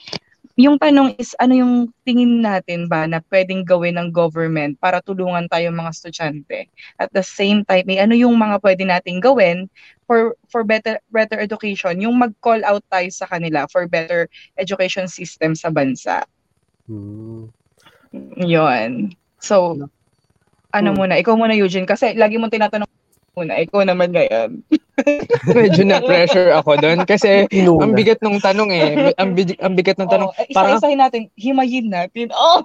[0.61, 5.49] Yung tanong is, ano yung tingin natin ba na pwedeng gawin ng government para tulungan
[5.49, 6.69] tayo mga estudyante?
[7.01, 9.65] At the same time, eh, ano yung mga pwede nating gawin
[10.05, 14.29] for for better better education, yung mag-call out tayo sa kanila for better
[14.61, 16.21] education system sa bansa.
[16.85, 17.49] Hmm.
[18.37, 19.17] Yun.
[19.41, 19.77] So,
[20.73, 20.99] ano Hmm.
[20.99, 22.89] muna, ikaw muna Eugene kasi lagi mo tinatanong
[23.37, 24.65] muna, ikaw naman ngayon.
[25.57, 29.17] Medyo na-pressure ako doon kasi ang bigat ng tanong eh.
[29.17, 30.29] Ang, big- ang bigat ng tanong.
[30.29, 32.29] Oo, eh, Parang isa-isahin natin, himayin natin.
[32.43, 32.61] Oh,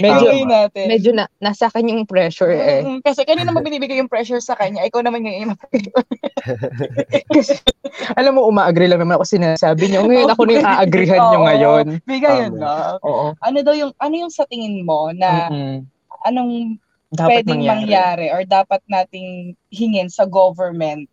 [0.00, 0.84] medyo, himayin natin.
[0.88, 2.82] medyo na, nasa akin yung pressure eh.
[2.82, 5.54] Mm, Kasi kanina mo binibigay yung pressure sa kanya, ikaw naman yung
[7.34, 7.54] Kasi,
[8.16, 10.04] alam mo, uma-agree lang naman ako sinasabi niyo.
[10.04, 11.84] Ngayon ako na yung aagrihan niyo ngayon.
[12.02, 12.62] Bigayan Tama.
[12.62, 12.94] lang.
[13.02, 13.26] Oo.
[13.38, 15.84] Ano daw yung, ano yung sa tingin mo na Mm-mm.
[16.24, 16.80] anong
[17.10, 17.82] Dapat pwedeng mangyari.
[17.82, 18.26] mangyari.
[18.30, 19.28] or dapat nating
[19.68, 21.09] hingin sa government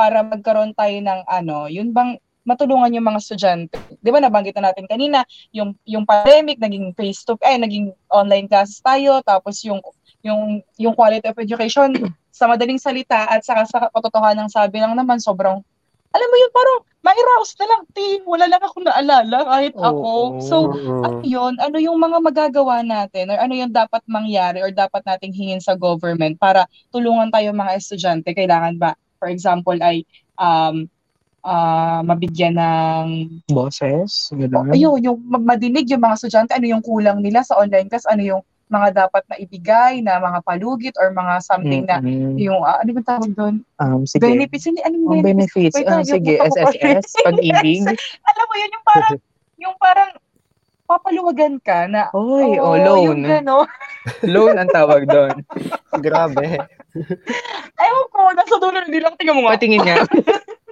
[0.00, 2.16] para magkaroon tayo ng ano, yun bang
[2.48, 3.76] matulungan yung mga estudyante.
[4.00, 8.48] 'Di ba nabanggit na natin kanina, yung yung pandemic naging face to ay naging online
[8.48, 9.84] classes tayo tapos yung
[10.24, 11.92] yung yung quality of education
[12.32, 15.60] sa madaling salita at saka sa katotohanan ng sabi lang naman sobrang
[16.10, 20.40] alam mo yun parang mairaos na lang team wala lang ako naalala kahit ako Oo.
[20.40, 20.56] so
[21.04, 21.56] ano yun?
[21.60, 25.76] Ano yung mga magagawa natin or ano yung dapat mangyari or dapat nating hingin sa
[25.76, 28.32] government para tulungan tayo mga estudyante?
[28.32, 30.02] Kailangan ba, for example, ay
[30.34, 30.88] um,
[31.40, 33.04] ah, mabigyan ng
[33.46, 34.32] Boses?
[34.32, 34.72] Ganun.
[34.72, 38.24] ayun, yung ma- madinig yung mga estudyante, ano yung kulang nila sa online class, ano
[38.24, 42.38] yung mga dapat na ibigay na mga palugit or mga something na Mm-mm.
[42.38, 43.54] yung, ah, ano ba tawag doon?
[43.82, 44.22] Um, sige.
[44.22, 45.74] Benefits, hindi, anong Ang benefits?
[45.74, 45.74] benefits.
[45.74, 47.82] Wait Ah, yung sige, SSS, pag-ibig.
[48.22, 49.14] Alam mo yun, yung parang,
[49.66, 50.10] yung parang
[50.86, 53.02] papaluwagan ka na, Oy, oh, oh, loan.
[53.06, 53.66] yung gano'n.
[54.32, 55.34] Loan ang tawag doon.
[55.98, 56.62] Grabe.
[57.80, 59.14] Ewan ko, nasa dulo na lang.
[59.16, 59.54] Tingnan mo nga.
[59.56, 59.96] Patingin nga.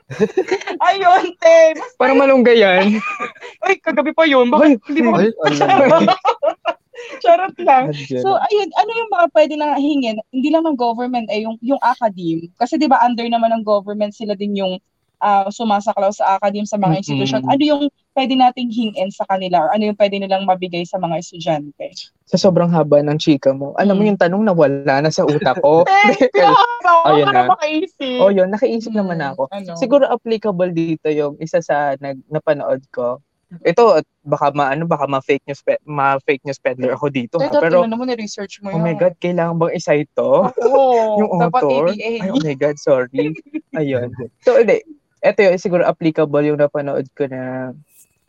[0.88, 1.57] Ayun, te.
[1.76, 2.96] Basta, Parang malunggay yan.
[3.64, 4.48] ay, kagabi pa yun.
[4.48, 5.28] Bakit hindi mo ano.
[7.22, 7.94] Charot lang.
[7.94, 10.18] So, ayun, ano yung mga pwede na hingin?
[10.35, 12.50] Hindi lang ng government, eh, yung, yung academe.
[12.59, 14.83] Kasi di ba under naman ng government, sila din yung
[15.22, 17.00] ah, sumasaklaw sa academe sa mga Mm-mm.
[17.02, 17.42] institution.
[17.46, 17.83] Ano yung
[18.18, 21.94] pwede nating hingin sa kanila or ano yung pwede nilang mabigay sa mga estudyante?
[22.26, 24.09] sa sobrang haba ng chika mo, alam mo Mm.
[24.11, 25.87] yung tanong na wala na sa utak ko.
[27.09, 27.48] Ayun ako na.
[27.48, 28.18] makaisip.
[28.18, 29.42] oh, yun, nakaisip naman Mm, ako.
[29.48, 29.72] Ano?
[29.74, 33.22] Siguro applicable dito yung isa sa nag napanood ko.
[33.64, 37.40] Ito baka maano baka ma-fake news pe- ma-fake news peddler ako dito.
[37.40, 37.48] ha?
[37.48, 40.52] Ito, Pero mo, ni-research mo oh my god, kailangan bang i-cite to?
[40.68, 40.85] Oo,
[41.24, 41.88] yung author?
[41.88, 43.33] Ay, oh my God, sorry.
[43.72, 44.12] Ayun.
[44.44, 44.85] So, hindi.
[45.18, 47.72] Ito yung siguro applicable yung napanood ko na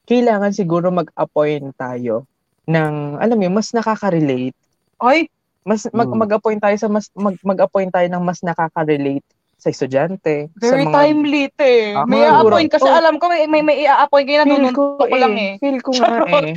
[0.09, 2.25] kailangan siguro mag-appoint tayo
[2.65, 4.57] ng, alam mo yun, mas nakaka-relate.
[4.97, 5.29] Ay,
[5.61, 6.17] Mas, mag, Mm.
[6.17, 9.21] mag-appoint tayo sa mas, mag, mag-appoint tayo ng mas nakaka-relate
[9.53, 10.47] sa estudyante.
[10.55, 11.93] Very sa mga, timely, te.
[11.93, 12.47] Ah, may siguro.
[12.47, 12.95] a-appoint kasi Oh.
[12.95, 15.59] alam ko may may, may i-appoint kayo na ko, ko lang eh.
[15.59, 16.31] Feel ko nga Charot.
[16.47, 16.55] eh.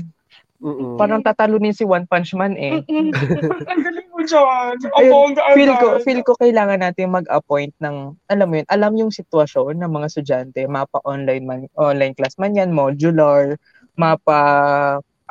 [0.63, 0.95] Mm-mm.
[0.97, 2.79] Parang tatalunin si One Punch Man eh.
[4.27, 4.93] Dyan.
[4.99, 9.13] Ayun, bongga feel ko feel ko kailangan natin mag-appoint ng alam mo yun alam yung
[9.13, 13.55] sitwasyon ng mga estudyante mapa online man online class man yan modular
[13.95, 14.41] mapa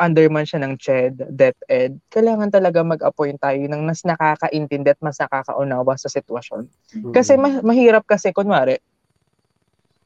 [0.01, 5.21] under man siya ng CHED, DepEd, kailangan talaga mag-appoint tayo ng mas nakakaintindi at mas
[5.21, 6.65] nakakaunawa sa sitwasyon.
[6.65, 7.13] Mm-mm.
[7.13, 8.81] Kasi ma- mahirap kasi, kunwari,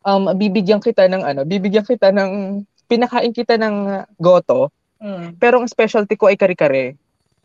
[0.04, 2.60] um, bibigyan kita ng ano, bibigyan kita ng,
[2.92, 4.68] pinakain kita ng goto,
[5.06, 6.96] Mm, pero ang specialty ko ay kare-kare.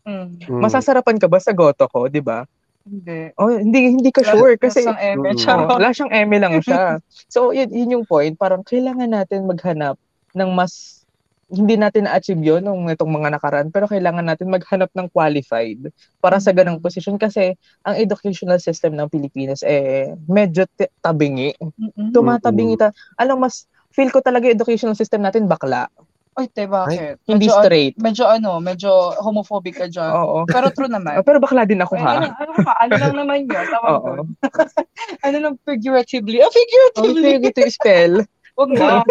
[0.05, 0.47] Mm.
[0.47, 0.61] Mm.
[0.61, 2.45] Masasarapan ka ba sa goto ko, di ba?
[2.81, 3.29] Hindi.
[3.37, 5.37] Oh, hindi hindi ka sure kasi Lasang eme, Mm.
[5.37, 5.69] charot.
[5.69, 6.97] oh, wala siyang eme lang siya.
[7.33, 10.01] so yun, yun yung point, parang kailangan natin maghanap
[10.33, 11.01] ng mas
[11.51, 15.91] hindi natin na-achieve yun nung itong mga nakaraan, pero kailangan natin maghanap ng qualified
[16.23, 21.51] para sa ganang posisyon kasi ang educational system ng Pilipinas eh medyo t- tabingi.
[21.59, 22.15] Mm-mm.
[22.15, 22.95] Tumatabingi ta.
[23.19, 25.91] Alam mas feel ko talaga yung educational system natin bakla,
[26.31, 27.19] Ay, te, bakit?
[27.27, 27.95] hindi medyo, straight.
[27.99, 30.15] Medyo ano, medyo homophobic ka dyan.
[30.15, 30.47] Oo.
[30.47, 31.19] Pero true naman.
[31.27, 32.39] Pero bakla din ako Ay, ano, ha.
[32.39, 32.73] ano, ka?
[32.79, 33.65] ano lang naman yun?
[33.75, 34.07] Tawag Oo.
[34.23, 34.27] doon.
[35.27, 36.39] Ano lang, figuratively?
[36.39, 37.41] Oh, figuratively!
[37.41, 38.13] Okay, to spell.
[38.55, 39.01] Huwag na.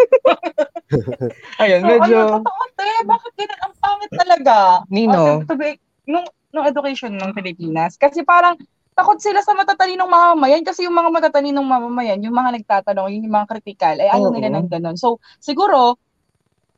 [1.61, 3.59] Ayun, So, medyo ano, totoo, te, bakit ganun?
[3.59, 4.55] Ang pangit talaga.
[4.89, 5.19] Nino.
[5.19, 7.99] Oh, to be- nung, nung education ng Pilipinas.
[8.01, 8.57] Kasi parang,
[8.91, 13.47] takot sila sa matatalinong mamamayan kasi yung mga matatalinong mamamayan, yung mga nagtatanong, yung mga
[13.47, 14.35] critical, ay ayaw Oo.
[14.35, 14.95] nila ng ganun.
[14.99, 15.95] So, siguro,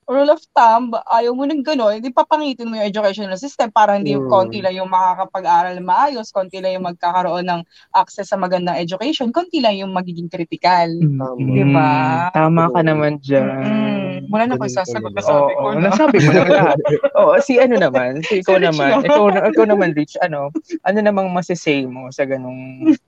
[0.05, 4.13] rule of thumb, ayaw mo ng gano'n, hindi papangitin mo yung educational system para hindi
[4.13, 4.27] Mm.
[4.27, 7.61] konti lang yung makakapag-aral na maayos, konti lang yung magkakaroon ng
[7.91, 10.89] access sa magandang education, konti lang yung magiging critical.
[10.91, 11.35] Tama.
[11.39, 11.91] Diba?
[12.27, 13.47] Mm, Tama ka naman dyan.
[13.63, 14.03] Mm.
[14.27, 15.29] Wala na ko Ganun isasagot na talaga.
[15.29, 15.67] sabi Oo, ko.
[15.67, 15.79] no?
[15.83, 16.77] nasabi mo na lahat.
[17.19, 19.01] Oo, si ano naman, si ikaw Si Rich naman, lang.
[19.05, 20.49] ikaw, ikaw naman Rich, ano,
[20.81, 22.59] ano namang masisay mo sa ganung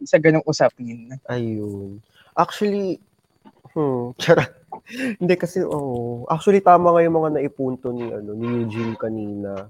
[0.04, 1.12] sa ganung usapin?
[1.28, 2.00] Ayun.
[2.36, 3.00] Actually,
[3.74, 4.52] hmm, charot.
[5.22, 9.70] Hindi kasi, oh, actually tama nga yung mga naipunto ni, ano, ni Eugene kanina.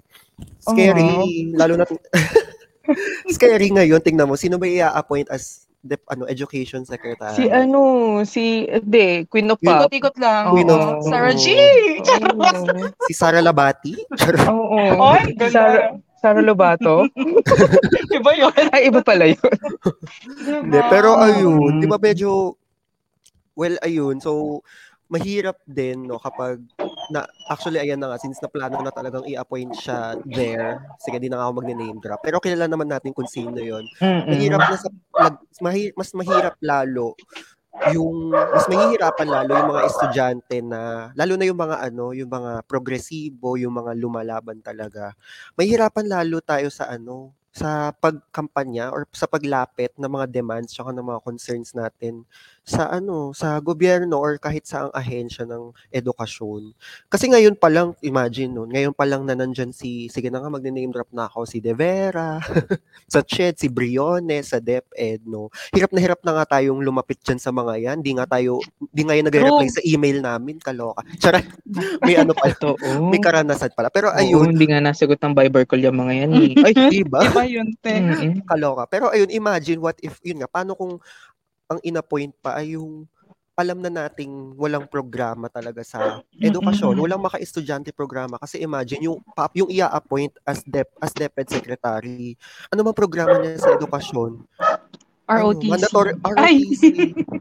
[0.60, 1.86] Scary, lalo na,
[3.36, 7.38] scary ngayon, tingnan mo, sino ba i-appoint as dep, ano, education secretary?
[7.38, 7.80] Si ano,
[8.25, 9.88] si, hindi, Queen of Pop.
[9.88, 10.51] Ikot-ikot lang.
[10.51, 11.08] Queen of- Oo.
[11.08, 11.45] Sarah G!
[12.36, 12.89] Oo.
[13.08, 13.95] Si Sara Labati?
[14.49, 15.15] Oo.
[15.15, 15.54] Ay, ganda.
[15.54, 15.80] Sara,
[16.19, 17.06] Sara Lobato?
[18.17, 18.49] Iba yun.
[18.73, 19.51] Ay, iba pala yun.
[20.41, 22.58] Hindi, pero ayun, di ba medyo,
[23.56, 24.19] Well, ayun.
[24.19, 24.62] So,
[25.11, 26.61] mahirap din, no, kapag
[27.13, 31.29] na, actually, ayan na nga, since na plano na talagang i-appoint siya there, sige, di
[31.29, 32.21] na nga ako magne-name drop.
[32.25, 37.13] Pero kilala naman natin kung sino yon Mahirap na sa, lag, mahi, mas mahirap lalo
[37.91, 42.63] yung mas mahihirapan lalo yung mga estudyante na lalo na yung mga ano, yung mga
[42.71, 45.11] progresibo, yung mga lumalaban talaga.
[45.59, 51.07] Mahihirapan lalo tayo sa ano, sa pagkampanya or sa paglapit ng mga demands tsaka ng
[51.07, 52.27] mga concerns natin
[52.65, 56.73] sa ano, sa gobyerno or kahit sa ang ahensya ng edukasyon.
[57.08, 60.49] Kasi ngayon pa lang, imagine no, ngayon pa lang na nandyan si, sige na nga
[60.49, 62.41] magne-name drop na ako, si De Vera,
[63.13, 65.54] sa Ched, si Briones, sa DepEd, no.
[65.78, 67.97] Hirap na hirap na nga tayong lumapit dyan sa mga yan.
[68.01, 68.58] Di nga tayo,
[68.89, 71.06] di nga yung nagre-reply sa email namin, kaloka.
[71.21, 71.45] Tsara,
[72.06, 73.13] may ano pa, Totoo.
[73.13, 73.93] may karanasan pala.
[73.93, 76.32] Pero Oo, ayun, hindi nga nasagot ng Viber call yung mga yan.
[76.34, 76.51] eh.
[76.65, 77.21] ay, di ba?
[77.30, 77.93] Iba yun, te.
[78.49, 78.89] Kaloka.
[78.89, 80.97] Pero ayun, imagine what if, yun nga, paano kung
[81.69, 83.10] ang inappoint pa ay yung
[83.56, 89.23] alam na nating walang programa talaga sa edukasyon, walang maka-estudyante programa kasi imagine yung
[89.56, 92.36] yung ia-appoint as dep as DepEd secretary.
[92.67, 94.43] Ano man programa niya sa edukasyon?
[95.25, 95.71] Ano, ROTC.
[95.71, 96.62] mandatory Ay!
[96.62, 96.84] ROTC.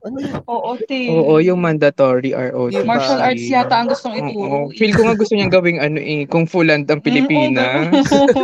[0.09, 0.41] ano yan?
[0.49, 2.81] Oo, yung mandatory ROTC.
[2.81, 2.89] Diba?
[2.89, 4.25] Martial arts yata ang gustong Oo.
[4.25, 4.59] ituro.
[4.73, 7.93] Feel ko nga gusto niyang gawing ano eh, kung full-land ang Pilipinas.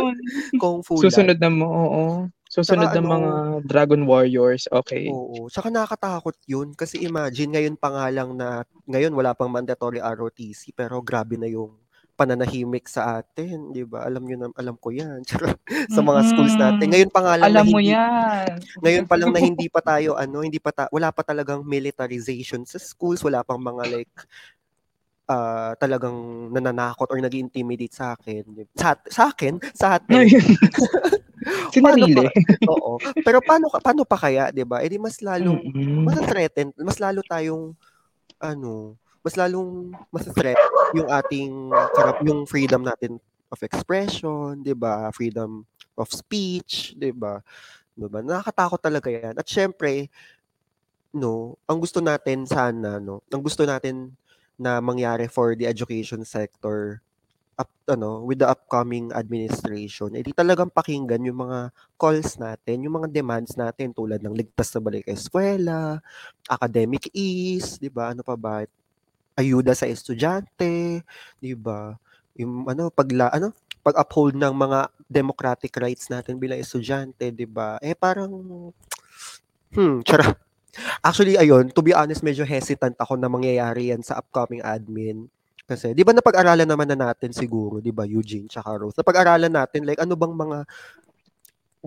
[0.61, 2.03] Kung full Susunod na mo, oo.
[2.51, 3.31] Susunod Saka na ano- mga
[3.63, 5.07] Dragon Warriors, okay.
[5.07, 5.47] Oo.
[5.47, 10.75] Saka nakakatakot yun kasi imagine ngayon pa nga lang na ngayon wala pang mandatory ROTC
[10.75, 11.79] pero grabe na yung
[12.11, 14.03] pananahimik sa atin, 'di ba?
[14.03, 15.23] Alam niyo na alam ko 'yan.
[15.95, 16.91] sa mga schools natin.
[16.91, 18.51] Ngayon pa nga lang Alam na mo hindi, yan.
[18.83, 22.67] ngayon pa lang na hindi pa tayo ano, hindi pa ta- wala pa talagang militarization
[22.67, 24.11] sa schools, wala pang mga like
[25.31, 28.43] ah talagang nananakot or nag intimidate sa akin.
[28.75, 30.27] Sa, sa akin, sa atin.
[31.73, 32.27] Sinarili.
[32.67, 32.99] Oo.
[33.23, 34.83] Pero paano paano pa kaya, 'di ba?
[34.83, 36.03] Eh di mas lalong Mm-mm.
[36.05, 37.73] mas threaten, mas lalo tayong
[38.41, 40.59] ano, mas lalong mas threat
[40.93, 43.17] yung ating karap, yung freedom natin
[43.49, 45.09] of expression, 'di ba?
[45.15, 45.63] Freedom
[45.97, 47.39] of speech, 'di ba?
[47.97, 48.19] 'Di ba?
[48.21, 49.35] Nakakatakot talaga 'yan.
[49.39, 50.11] At syempre,
[51.15, 54.13] no, ang gusto natin sana, no, ang gusto natin
[54.61, 57.01] na mangyari for the education sector
[57.59, 61.69] up ano with the upcoming administration eh di talagang pakinggan yung mga
[61.99, 65.99] calls natin yung mga demands natin tulad ng ligtas na balik eskwela
[66.49, 68.11] academic ease di ba?
[68.15, 68.63] Ano pa ba?
[69.37, 71.03] Ayuda sa estudyante
[71.39, 71.95] di ba?
[72.39, 77.77] Yung ano pagla ano pag-uphold ng mga democratic rights natin bilang estudyante di ba?
[77.83, 78.31] Eh parang
[79.75, 80.35] hmm charot
[81.03, 85.27] Actually, ayun, to be honest, medyo hesitant ako na mangyayari yan sa upcoming admin.
[85.65, 89.81] Kasi, di ba napag-aralan naman na natin siguro, di ba, Eugene, tsaka Rose, napag-aralan natin,
[89.87, 90.57] like, ano bang mga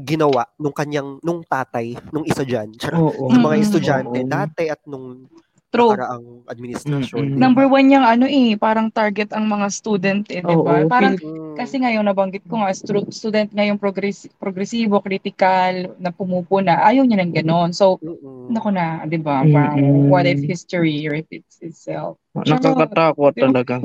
[0.03, 3.31] ginawa nung kanyang, nung tatay, nung isa dyan, charot, Oo.
[3.31, 3.63] ng mga Mm.
[3.63, 4.27] estudyante, Oo.
[4.27, 5.31] dati at nung
[5.75, 5.93] True.
[5.93, 7.19] nakaraang administrasyon.
[7.19, 7.29] Mm-mm.
[7.29, 7.43] di ba?
[7.43, 10.87] Number one yung ano eh, parang target ang mga student eh, di ba?
[10.87, 11.55] Parang Mm.
[11.55, 16.83] kasi ngayon nabanggit ko nga stru- student ngayong progress progresibo, critical, na pumupuna.
[16.83, 17.71] Ayaw niya ng ganon.
[17.71, 18.51] So, Mm-mm.
[18.51, 19.43] nako na, di ba?
[19.45, 22.19] Parang what if history repeats itself?
[22.35, 23.79] Nakakatakot talaga.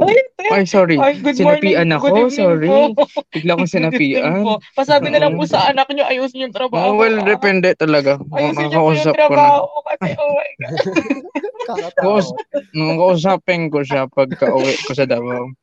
[0.49, 0.97] Ay, sorry.
[0.97, 2.01] Ay, good Sinapian morning.
[2.01, 2.69] ako, Good sorry.
[3.29, 4.41] Bigla akong sinapian.
[4.41, 4.57] po.
[4.73, 6.97] Pasabi na lang po sa anak niyo, ayusin yung trabaho.
[6.97, 7.25] Oh, well, ah.
[7.29, 8.17] depende talaga.
[8.33, 10.49] Ayusin niyo po yung ko trabaho ko kasi, oh my
[11.69, 12.25] God.
[12.73, 15.53] Nung kausapin ko siya pagka uwi ko sa Davao.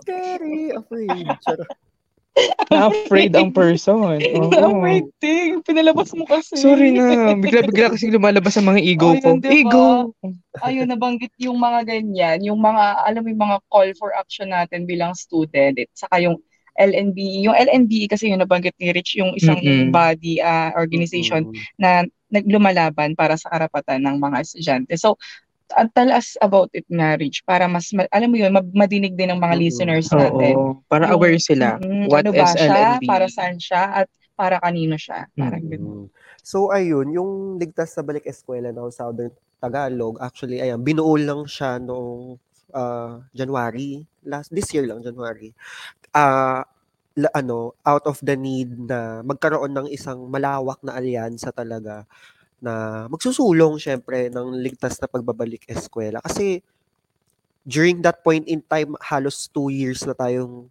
[0.00, 1.28] Scary, afraid.
[1.44, 1.68] Charot.
[2.66, 4.18] Na-afraid ang person.
[4.42, 4.50] Oo.
[4.50, 5.62] Afraid thing.
[5.62, 6.58] Pinalabas mo kasi.
[6.58, 7.38] Sorry na.
[7.38, 9.38] Bigla-bigla kasi lumalabas ang mga ego ko.
[9.38, 9.54] Ayun, diba?
[9.54, 9.86] Ego!
[10.62, 14.86] ayun, nabanggit yung mga ganyan, yung mga, alam mo yung mga call for action natin
[14.86, 16.38] bilang student, at saka yung
[16.74, 19.94] LNB, yung LNB kasi yung nabanggit ni Rich, yung isang Mm-mm.
[19.94, 21.54] body, ah, organization Mm.
[21.78, 21.90] na
[22.34, 24.94] naglumalaban para sa karapatan ng mga estudyante.
[24.98, 25.14] So,
[25.74, 29.14] uh, tell us about it nga, Rich, para mas, ma- alam mo yun, ma- madinig
[29.14, 29.64] din ng mga Mm-mm.
[29.64, 30.54] listeners natin.
[30.54, 30.78] Oo.
[30.86, 31.76] Para Yung- aware sila.
[31.78, 33.04] Mm, What ano is ba siya, LNB?
[33.04, 35.26] para saan siya, at para kanino siya.
[35.32, 35.70] Parang Mm.
[35.70, 35.98] ganun.
[36.04, 36.08] Mm.
[36.40, 41.78] So ayun, yung ligtas na balik eskwela ng Southern Tagalog, actually ayan, binuo lang siya
[41.78, 42.36] noong
[42.70, 45.54] ah, January, last this year lang January.
[46.10, 46.66] Ah
[47.14, 52.02] la- ano, out of the need na magkaroon ng isang malawak na alyansa talaga
[52.64, 56.24] na magsusulong syempre ng ligtas na pagbabalik eskwela.
[56.24, 56.64] Kasi
[57.68, 60.64] during that point in time halos two years na tayong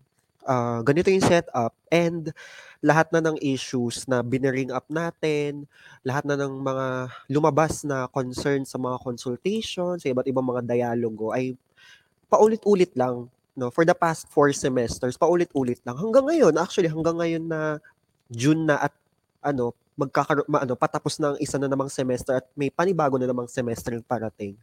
[0.49, 1.77] ah, ganito yung setup.
[1.93, 2.33] And
[2.81, 5.69] lahat na ng issues na biniring up natin,
[6.01, 6.85] lahat na ng mga
[7.31, 11.53] lumabas na concern sa mga consultation, sa iba't ibang mga dialogo ay
[12.27, 13.69] paulit-ulit lang no?
[13.69, 15.97] For the past four semesters paulit-ulit lang.
[15.97, 17.77] Hanggang ngayon actually hanggang ngayon na
[18.33, 18.93] June na at
[19.45, 23.49] ano magkakaroon ma, ano patapos ng isa na namang semester at may panibago na namang
[23.49, 24.57] semester parating.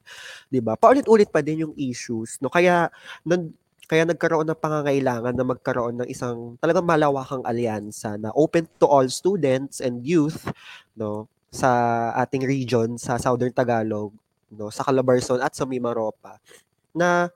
[0.50, 0.74] 'Di ba?
[0.74, 2.50] Paulit-ulit pa din yung issues, no?
[2.50, 2.90] Kaya
[3.22, 3.54] nan,
[3.90, 9.06] kaya nagkaroon ng pangangailangan na magkaroon ng isang talagang malawakang alyansa na open to all
[9.10, 10.46] students and youth,
[10.94, 11.70] no, sa
[12.22, 14.14] ating region sa Southern Tagalog,
[14.54, 16.38] no, sa Calabarzon at sa Mimaropa
[16.94, 17.30] na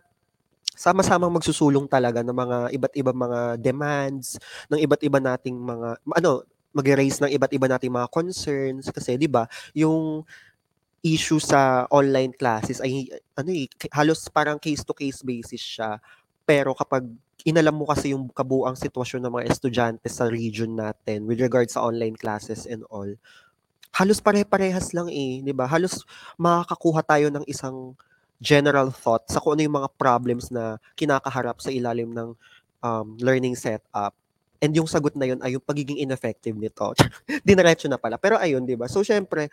[0.75, 6.43] sama-samang magsusulong talaga ng mga iba't ibang mga demands ng iba't iba nating mga ano
[6.75, 10.27] mag-raise ng iba't iba nating mga concerns kasi 'di ba yung
[11.05, 16.01] issue sa online classes ay ano eh, halos parang case to case basis siya
[16.49, 17.07] pero kapag
[17.45, 21.85] inalam mo kasi yung kabuang sitwasyon ng mga estudyante sa region natin with regard sa
[21.85, 23.09] online classes and all
[23.95, 26.03] halos pare-parehas lang eh 'di ba halos
[26.41, 27.95] makakakuha tayo ng isang
[28.43, 32.37] general thought sa kung ano yung mga problems na kinakaharap sa ilalim ng
[32.85, 34.13] um, learning setup.
[34.65, 36.97] And yung sagot na yun ay yung pagiging ineffective nito.
[37.45, 38.17] Dinaretso na pala.
[38.17, 38.89] Pero ayun, di ba?
[38.89, 39.53] So, syempre,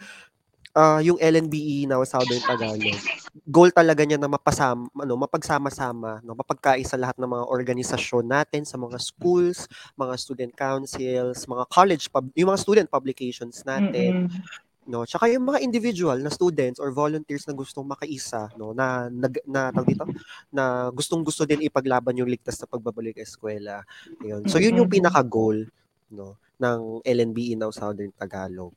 [0.71, 2.95] uh, yung LNBE now Southern Tagalog,
[3.43, 8.79] goal talaga niya na mapasama, ano, mapagsama-sama, no, mapagkaisa lahat ng mga organisasyon natin sa
[8.79, 9.67] mga schools,
[9.99, 15.05] mga student councils, mga college, pub- yung mga student publications natin, mm-hmm no?
[15.05, 18.73] Tsaka yung mga individual na students or volunteers na gustong makaisa no?
[18.73, 20.05] Na nag na, na dito?
[20.49, 23.75] Na gustong-gusto din ipaglaban yung ligtas na pagbabalik sa eskwela.
[24.23, 24.49] Ayun.
[24.49, 25.69] So yun yung pinaka goal
[26.09, 26.41] no?
[26.57, 28.73] Ng LNBE now Southern Tagalog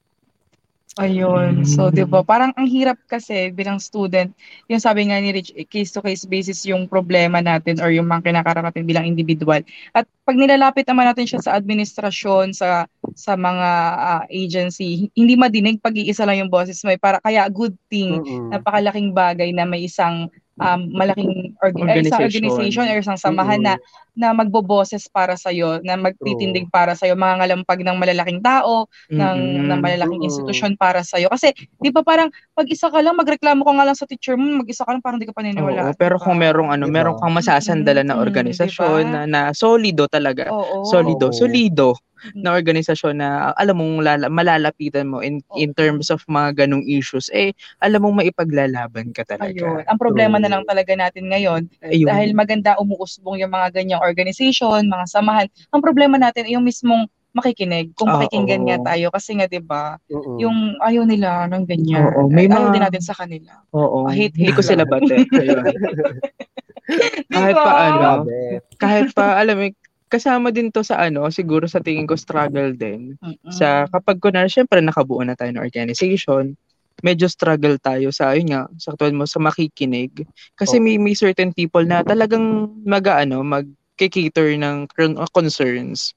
[0.94, 1.66] Ayun.
[1.66, 2.22] So, 'di ba?
[2.22, 4.30] Parang ang hirap kasi bilang student,
[4.70, 8.30] yung sabi nga ni Rich, case to case basis yung problema natin or yung mga
[8.30, 9.58] kinakarap natin bilang individual.
[9.90, 12.86] At pag nilalapit naman natin siya sa administrasyon, sa
[13.18, 16.94] sa mga uh, agency, hindi madinig pag-iisa lang yung boses mo.
[16.94, 17.00] Eh.
[17.02, 18.54] Para kaya good thing, mm-hmm.
[18.54, 22.06] napakalaking bagay na may isang um, malaking org- organization.
[22.06, 23.78] isang organization or isang samahan mm-hmm.
[23.80, 28.38] na na magboboses para sa iyo, na magtitindig para sa iyo, mga ngalampag ng malalaking
[28.46, 29.18] tao, mm-hmm.
[29.18, 30.30] ng ng malalaking mm-hmm.
[30.30, 31.26] institusyon para sa iyo.
[31.30, 31.50] Kasi
[31.82, 34.86] 'di ba parang pag isa ka lang magreklamo ka nga lang sa teacher mo, mag-isa
[34.86, 35.90] ka lang parang hindi ka paniniwala.
[35.90, 36.24] Oo, pero diba?
[36.30, 36.96] kung merong ano, diba?
[37.02, 39.12] merong kang masasandalan na organisasyon diba?
[39.12, 40.50] na, na solido talaga.
[40.54, 41.98] Oo, solido, solido
[42.32, 47.28] na organisasyon na alam mong lala, malalapitan mo in, in terms of mga ganong issues,
[47.36, 47.52] eh,
[47.84, 49.52] alam mong maipaglalaban ka talaga.
[49.52, 49.84] Ayun.
[49.84, 52.08] Ang problema so, na lang talaga natin ngayon, ayun.
[52.08, 57.04] dahil maganda umuusbong yung mga ganyang organization, mga samahan, ang problema natin ay yung mismong
[57.34, 60.38] makikinig kung ah, pakikinggan nga tayo kasi nga 'di ba uh-uh.
[60.38, 62.74] yung ayaw nila ng ganyan Oo, may ayaw mga...
[62.78, 64.06] din natin sa kanila Oo.
[64.06, 65.18] hate, hindi ko sila bate
[67.34, 68.28] kahit pa ano
[68.78, 69.66] kahit pa alam mo
[70.08, 73.16] kasama din to sa ano, siguro sa tingin ko struggle din.
[73.18, 73.52] Mm-mm.
[73.52, 76.54] Sa kapag kunwari, syempre nakabuo na tayo ng organization,
[77.02, 80.24] medyo struggle tayo sa ayun nga, sa katulad mo sa makikinig.
[80.54, 80.82] Kasi oh.
[80.84, 84.86] may may certain people na talagang mag-ano, mag-cater ng
[85.34, 86.14] concerns.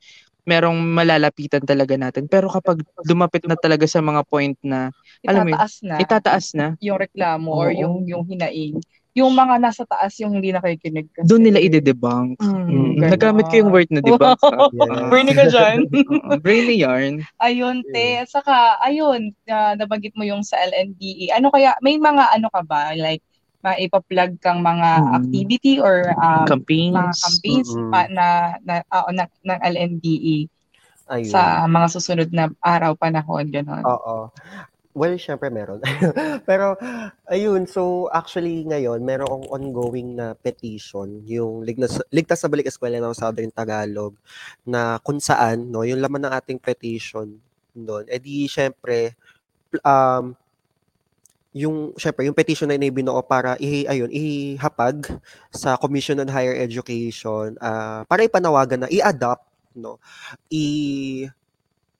[0.47, 2.31] Merong malalapitan talaga natin.
[2.31, 4.95] Pero kapag lumapit na talaga sa mga point na
[5.27, 7.59] alam mo, na, itataas na yung reklamo Oo.
[7.67, 8.79] or yung yung hinaing
[9.17, 11.25] yung mga nasa taas yung hindi nakikinig kasi.
[11.25, 12.37] Doon nila ide-debunk.
[12.37, 13.01] Mm, mm.
[13.01, 14.37] Nagamit ko yung word na debunk.
[14.77, 15.09] yes.
[15.09, 15.77] Brainy ka dyan.
[16.45, 17.25] Brainy yarn.
[17.41, 18.21] Ayun, te.
[18.29, 21.33] Saka, ayun, uh, nabanggit mo yung sa LNDE.
[21.33, 22.93] Ano kaya, may mga ano ka ba?
[22.93, 23.25] Like,
[23.67, 25.11] maipa-plug kang mga mm.
[25.19, 27.91] activity or um, campaigns, mga campaigns mm-hmm.
[27.91, 28.27] pa na,
[28.63, 30.47] na, uh, na, ng LNDE
[31.11, 31.31] Ayun.
[31.31, 33.83] sa mga susunod na araw, panahon, gano'n.
[33.83, 34.31] Oo.
[34.97, 35.77] Well, syempre meron.
[36.49, 36.73] Pero
[37.29, 42.97] ayun, so actually ngayon meron akong ongoing na petition, yung Ligtas, Ligtas sa Balik Eskwela
[42.97, 44.17] ng Southern Tagalog
[44.65, 47.37] na kung saan no, yung laman ng ating petition
[47.77, 49.13] doon, edi syempre
[49.85, 50.33] um
[51.57, 55.09] yung syempre yung petition na ibinuo para i ayun ihapag
[55.49, 60.01] sa Commission on Higher Education uh, para ipanawagan na i-adopt no?
[60.53, 60.65] I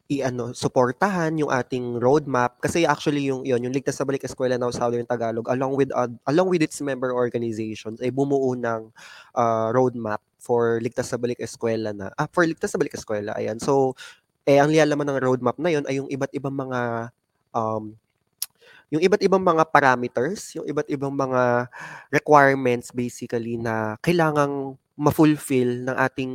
[0.07, 2.63] i-ano, suportahan yung ating roadmap.
[2.63, 6.07] Kasi actually yung yon yung Ligtas sa Balik Eskwela ng Southern Tagalog along with uh,
[6.31, 8.87] along with its member organizations ay bumuo ng
[9.35, 13.59] uh, roadmap for Ligtas sa Balik Eskwela na ah, for Ligtas sa Balik Eskwela ayan.
[13.59, 13.99] So
[14.47, 17.11] eh ang lalaman ng roadmap na yon ay yung iba't ibang mga
[17.51, 17.99] um,
[18.87, 21.67] yung iba't ibang mga parameters, yung iba't ibang mga
[22.11, 26.33] requirements basically na kailangang ma-fulfill ng ating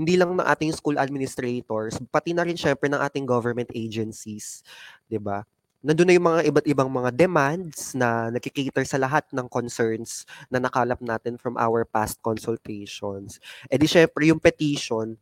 [0.00, 4.64] hindi lang ng ating school administrators, pati na rin syempre ng ating government agencies,
[5.08, 5.44] 'di ba?
[5.80, 10.60] Nandun na yung mga iba't ibang mga demands na nakikater sa lahat ng concerns na
[10.60, 13.40] nakalap natin from our past consultations.
[13.72, 15.16] E di syempre yung petition,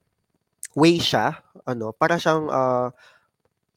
[0.75, 2.91] way siya, ano, para siyang uh,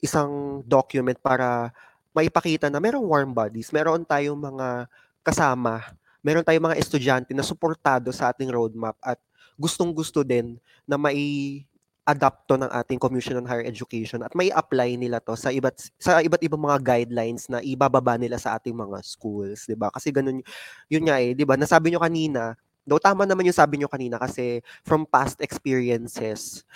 [0.02, 1.70] isang document para
[2.12, 4.86] maipakita na merong warm bodies, meron tayong mga
[5.24, 5.80] kasama,
[6.20, 9.18] meron tayong mga estudyante na suportado sa ating roadmap at
[9.56, 10.56] gustong-gusto din
[10.88, 11.62] na mai
[12.02, 16.18] adapt ng ating Commission on Higher Education at may apply nila to sa iba't sa
[16.18, 19.86] iba't ibang mga guidelines na ibababa nila sa ating mga schools, 'di ba?
[19.94, 20.42] Kasi ganun
[20.90, 21.54] yun nga eh, 'di ba?
[21.54, 26.66] Nasabi nyo kanina, though tama naman yung sabi nyo kanina kasi from past experiences,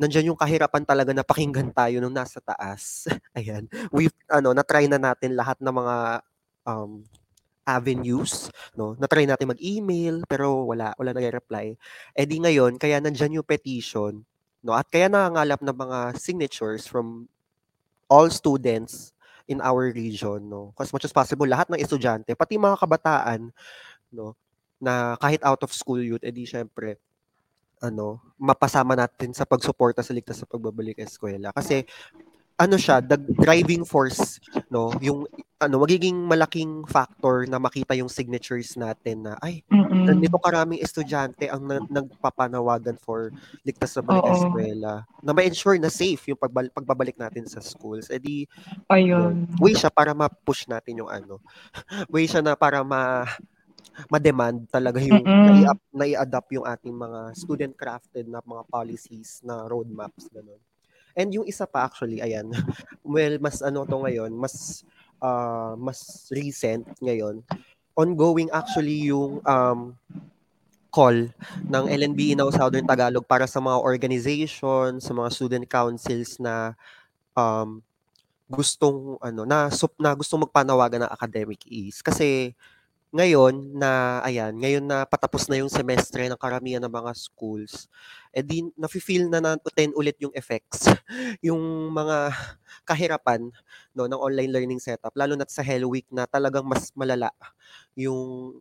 [0.00, 3.04] nandiyan yung kahirapan talaga na pakinggan tayo nung nasa taas.
[3.36, 3.68] Ayan.
[3.92, 5.96] We ano, na-try na natin lahat ng mga
[6.64, 7.04] um,
[7.68, 8.96] avenues, no?
[8.96, 11.76] Na-try natin mag-email pero wala, wala nagre-reply.
[12.16, 14.24] Eh di ngayon, kaya nandiyan yung petition,
[14.64, 14.72] no?
[14.72, 17.28] At kaya nangangalap ng mga signatures from
[18.08, 19.12] all students
[19.46, 20.72] in our region, no?
[20.80, 23.52] As much as possible, lahat ng estudyante, pati mga kabataan,
[24.08, 24.32] no?
[24.80, 26.96] Na kahit out of school youth, edi syempre,
[27.80, 31.52] ano, mapasama natin sa pagsuporta sa ligtas sa pagbabalik eskwela.
[31.56, 31.84] Kasi
[32.60, 34.36] ano siya, the driving force,
[34.68, 35.24] no, yung
[35.60, 40.08] ano, magiging malaking factor na makita yung signatures natin na ay, Mm-mm.
[40.08, 43.28] ganito karaming estudyante ang na, nagpapanawagan for
[43.64, 45.04] ligtas na balik eskwela.
[45.24, 48.08] Na ma-ensure na safe yung pagbal, pagbabalik natin sa schools.
[48.12, 48.44] Eh di,
[48.92, 49.48] Ayun.
[49.60, 51.40] way siya para ma-push natin yung ano.
[52.12, 53.24] way siya na para ma
[54.08, 55.66] ma-demand talaga yung Mm-mm.
[55.66, 60.60] nai- nai-adapt yung ating mga student crafted na mga policies na roadmaps ganun.
[61.18, 62.54] And yung isa pa actually, ayan.
[63.02, 64.86] Well, mas ano to ngayon, mas
[65.18, 67.42] uh, mas recent ngayon.
[67.98, 69.98] Ongoing actually yung um
[70.90, 71.30] call
[71.66, 76.74] ng LNB Inaw Southern Tagalog para sa mga organization, sa mga student councils na
[77.34, 77.82] um
[78.50, 82.50] gustong ano na sup, na gustong magpanawagan ng academic ease kasi
[83.10, 87.90] ngayon na ayan, ngayon na patapos na yung semestre ng karamihan ng mga schools,
[88.30, 90.86] eh di nafi-feel na natin ulit yung effects,
[91.46, 92.30] yung mga
[92.86, 93.50] kahirapan
[93.98, 97.34] no ng online learning setup lalo na sa Hell Week na talagang mas malala
[97.98, 98.54] yung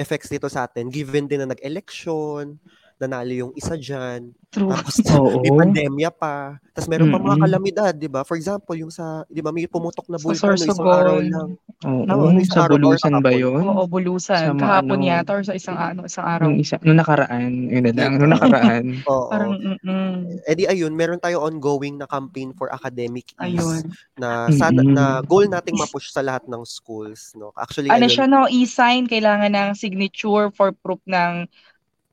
[0.00, 2.56] effects nito sa atin given din na nag-election,
[3.02, 4.70] nanalo yung isa diyan, True.
[4.70, 5.42] tapos Oo.
[5.42, 7.42] may pandemya pa, tapos meron pa mga Mm-mm.
[7.42, 8.22] kalamidad, 'di ba?
[8.22, 11.48] For example, yung sa 'di ba may pumutok na Sa bulkan no, isang araw lang.
[11.82, 13.58] Oo, Tama, no, sa araw bulusan ba yun?
[13.58, 14.54] Oo, bulusan.
[14.54, 16.46] Sa Kahapon ano- yata or sa isang ano, isang araw.
[16.46, 18.84] Nung isa, nung nakaraan, yun na lang, nung nakaraan.
[19.10, 19.26] Oo.
[19.34, 23.82] Parang, mm Eh di ayun, meron tayo ongoing na campaign for academic ease Ayun.
[24.14, 24.94] na sana Mm-mm.
[24.94, 27.50] na goal nating ma-push sa lahat ng schools, no.
[27.58, 28.46] Actually Ano ayun, siya, no?
[28.46, 31.46] E-sign, kailangan ng signature for proof ng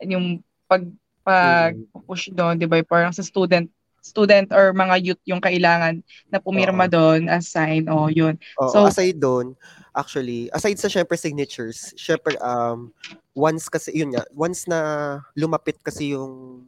[0.03, 0.39] yung
[0.69, 0.85] pag
[1.25, 1.73] pag
[2.05, 2.79] push doon, 'di ba?
[2.85, 3.65] Parang sa student
[3.99, 5.99] student or mga youth yung kailangan
[6.31, 6.93] na pumirma Oo.
[6.93, 7.91] doon as sign.
[7.91, 8.39] O, yun.
[8.61, 9.57] oo, so- aside doon,
[9.91, 12.95] actually, aside sa syempre signatures, syempre um
[13.35, 16.63] once kasi yun nga, once na lumapit kasi yung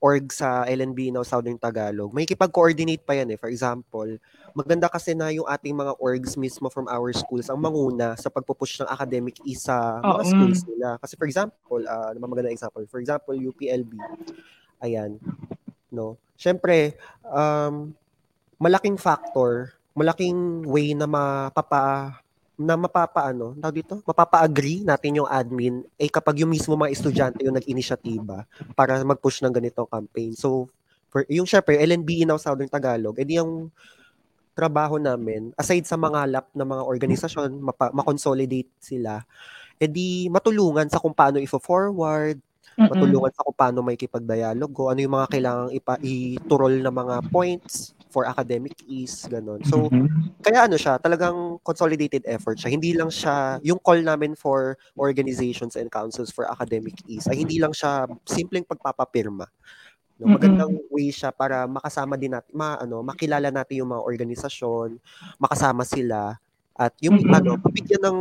[0.00, 3.38] org sa LNB now Southern Tagalog, may kipag-coordinate pa yan eh.
[3.40, 4.20] For example,
[4.52, 8.80] maganda kasi na yung ating mga orgs mismo from our schools ang manguna sa pagpupush
[8.84, 10.28] ng academic ease sa mga Oo.
[10.28, 10.88] schools nila.
[11.00, 12.84] Kasi for example, uh, ano ba maganda example?
[12.88, 13.96] For example, UPLB.
[14.84, 15.16] Ayan.
[15.88, 16.20] No.
[16.36, 17.96] Syempre, um,
[18.60, 22.20] malaking factor, malaking way na mapapa
[22.56, 27.52] na mapapaano, tawag dito, mapapa-agree natin yung admin eh kapag yung mismo mga estudyante yung
[27.52, 30.32] nag-inisyatiba para mag-push ng ganitong campaign.
[30.32, 30.72] So,
[31.12, 33.68] for, yung syempre, LNB Inaw Southern Tagalog, edi yung
[34.56, 39.20] trabaho namin, aside sa mga lap na mga organisasyon, mapa, makonsolidate sila,
[39.76, 42.40] edi matulungan sa kung paano ifo-forward,
[42.76, 42.88] Mm-mm.
[42.88, 47.95] matulungan sa kung paano may kipagdialogo, ano yung mga kailangang ipa, iturol na mga points
[48.16, 49.60] for academic ease, ganun.
[49.68, 50.08] So, Mhm.
[50.40, 52.72] kaya ano siya, talagang consolidated effort siya.
[52.72, 57.60] Hindi lang siya, yung call namin for organizations and councils for academic ease, ay hindi
[57.60, 59.44] lang siya simpleng pagpapapirma.
[60.16, 64.96] No, magandang way siya para makasama din natin, ma, ano, makilala natin yung mga organisasyon,
[65.36, 66.40] makasama sila,
[66.72, 67.36] at yung Mm-mm.
[67.36, 68.18] ano, mabigyan ng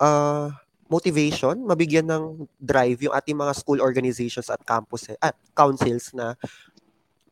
[0.00, 0.52] ah,
[0.86, 6.38] motivation, mabigyan ng drive yung ating mga school organizations at campus at councils na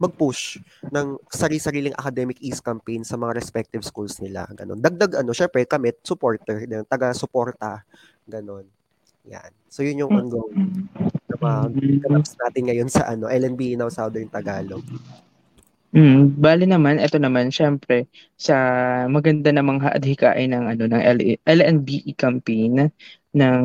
[0.04, 0.60] mag-push
[0.92, 4.44] ng sari-sariling academic ease campaign sa mga respective schools nila.
[4.52, 4.78] Ganon.
[4.78, 7.82] Dagdag ano, syempre kami supporter, din, taga-suporta,
[8.28, 8.68] ganon.
[9.28, 9.50] Yan.
[9.72, 10.86] So yun yung ongoing
[11.28, 11.60] na mga
[12.20, 14.84] natin ngayon sa ano, LNB now Southern Tagalog.
[15.94, 18.56] Mm, bali naman, ito naman, syempre, sa
[19.06, 22.90] maganda namang haadhikain ng, ano, ng L- LNBE E campaign
[23.34, 23.64] ng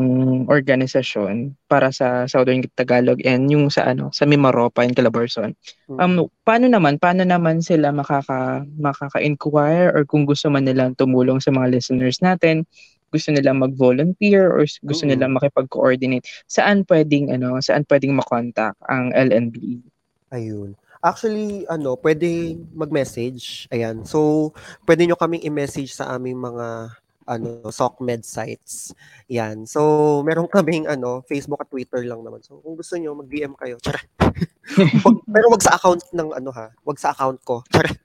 [0.50, 5.54] organisasyon para sa Southern Tagalog and yung sa ano sa Mimaropa and Calabarzon.
[5.86, 11.54] Um paano naman paano naman sila makaka makaka-inquire or kung gusto man nilang tumulong sa
[11.54, 12.66] mga listeners natin,
[13.14, 15.10] gusto nilang mag-volunteer or gusto Mm.
[15.14, 19.86] nilang makipag-coordinate, saan pwedeng ano, saan pwedeng ma-contact ang LNBE?
[20.34, 20.74] Ayun.
[21.00, 23.72] Actually, ano, pwede mag-message.
[23.72, 24.04] Ayan.
[24.04, 24.52] So,
[24.84, 26.92] pwede nyo kaming i-message sa aming mga
[27.30, 28.90] ano, SOCMED sites.
[29.30, 29.70] Yan.
[29.70, 32.42] So, meron kaming ano, Facebook at Twitter lang naman.
[32.42, 33.78] So, kung gusto niyo mag-DM kayo.
[35.06, 37.62] Wag- pero wag sa account ng ano ha, wag sa account ko.
[37.70, 37.98] Charot.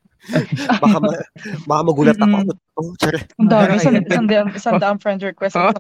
[0.81, 1.29] baka ma-
[1.69, 2.37] baka magulat ako.
[2.41, 2.83] Ano to?
[2.97, 3.27] Charot.
[3.37, 3.73] Ang dami,
[4.57, 5.53] isang, daang- friend request.
[5.53, 5.77] saka-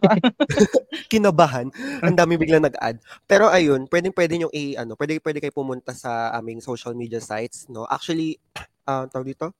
[1.12, 1.72] kinabahan.
[2.04, 3.00] Ang dami biglang nag-add.
[3.24, 7.24] Pero ayun, pwedeng pwede nyo i ano, pwede pwede kayo pumunta sa aming social media
[7.24, 7.88] sites, no.
[7.88, 8.36] Actually,
[8.84, 9.56] ah tawag dito.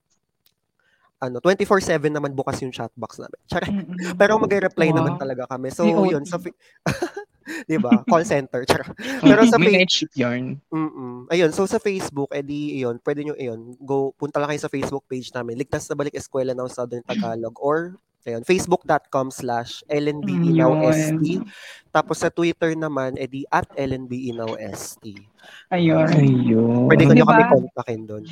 [1.24, 3.38] Ano, 24/7 naman bukas yung chat box namin.
[3.46, 3.70] Charot.
[3.70, 4.14] Mm-mm.
[4.14, 4.96] Pero magre-reply Wow.
[4.96, 5.68] naman talaga kami.
[5.68, 6.10] So, COD.
[6.10, 6.52] yun sa fi-
[7.66, 8.04] 'di ba?
[8.04, 8.64] Call center.
[8.64, 8.92] Charot.
[9.24, 10.60] Pero sa May fa- night shift yarn.
[10.68, 11.28] Mm.
[11.28, 15.04] Ayun, so sa Facebook, edi iyon, pwede nyo iyon, go, punta lang kayo sa Facebook
[15.04, 21.16] page namin, Ligtas na Balik Eskwela ng Southern Tagalog, or, ayun, facebook.com slash lnbinowst.
[21.18, 21.44] Yun.
[21.90, 25.00] Tapos sa Twitter naman, edi at lnbinowst.
[25.70, 26.08] Ayun.
[26.08, 26.88] Ayun.
[26.88, 27.32] Pwede ko nyo Diba?
[27.34, 28.24] kami kontakin doon.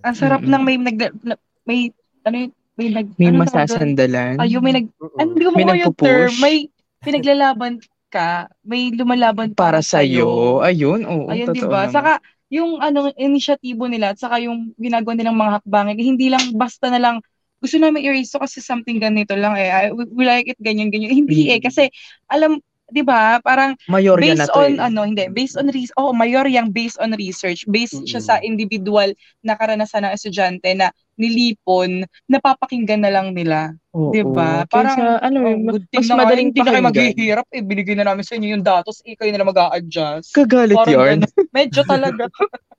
[0.00, 0.52] Ang sarap Mm-mm.
[0.52, 1.80] ng may nag na- may
[2.24, 4.34] ano yun, may nag May ano masasandalan.
[4.40, 4.86] Ayun, may nag
[5.18, 6.32] ano, hindi ko May mo yung term.
[6.40, 6.56] May
[7.00, 7.72] pinaglalaban
[8.10, 10.60] ka, may lumalaban para sa iyo.
[10.60, 11.86] Ayun, oo, Ayun, di totoo ba?
[11.86, 11.94] naman.
[11.94, 12.12] Saka,
[12.50, 16.98] yung ano, inisyatibo nila at saka yung ginagawa nilang mga hakbangin, hindi lang basta na
[16.98, 17.16] lang,
[17.62, 19.70] gusto namin i-raise to kasi something ganito lang eh.
[19.70, 21.14] I- we, like it ganyan, ganyan.
[21.14, 21.52] Hindi Mm.
[21.54, 21.82] eh, kasi,
[22.26, 22.58] alam,
[22.90, 24.82] di ba, parang Mayorya na based to on, eh.
[24.82, 28.26] ano, hindi, based on, research, oh, mayor yung based on research, based siya Mm-mm.
[28.26, 29.14] sa individual
[29.46, 30.90] na karanasan ng estudyante na
[31.20, 31.90] nilipon,
[32.24, 33.76] napapakinggan na lang nila.
[33.90, 34.08] Oo.
[34.08, 34.64] di ba?
[34.64, 38.22] Parang, Parang, ano, Oh, good mas madaling hindi na kayo maghihirap, eh, binigay na namin
[38.22, 40.32] sa inyo yung datos, eh, kayo na lang mag-a-adjust.
[40.32, 41.20] Kagalit Parang yarn.
[41.20, 41.48] ganun.
[41.50, 42.24] Medyo talaga.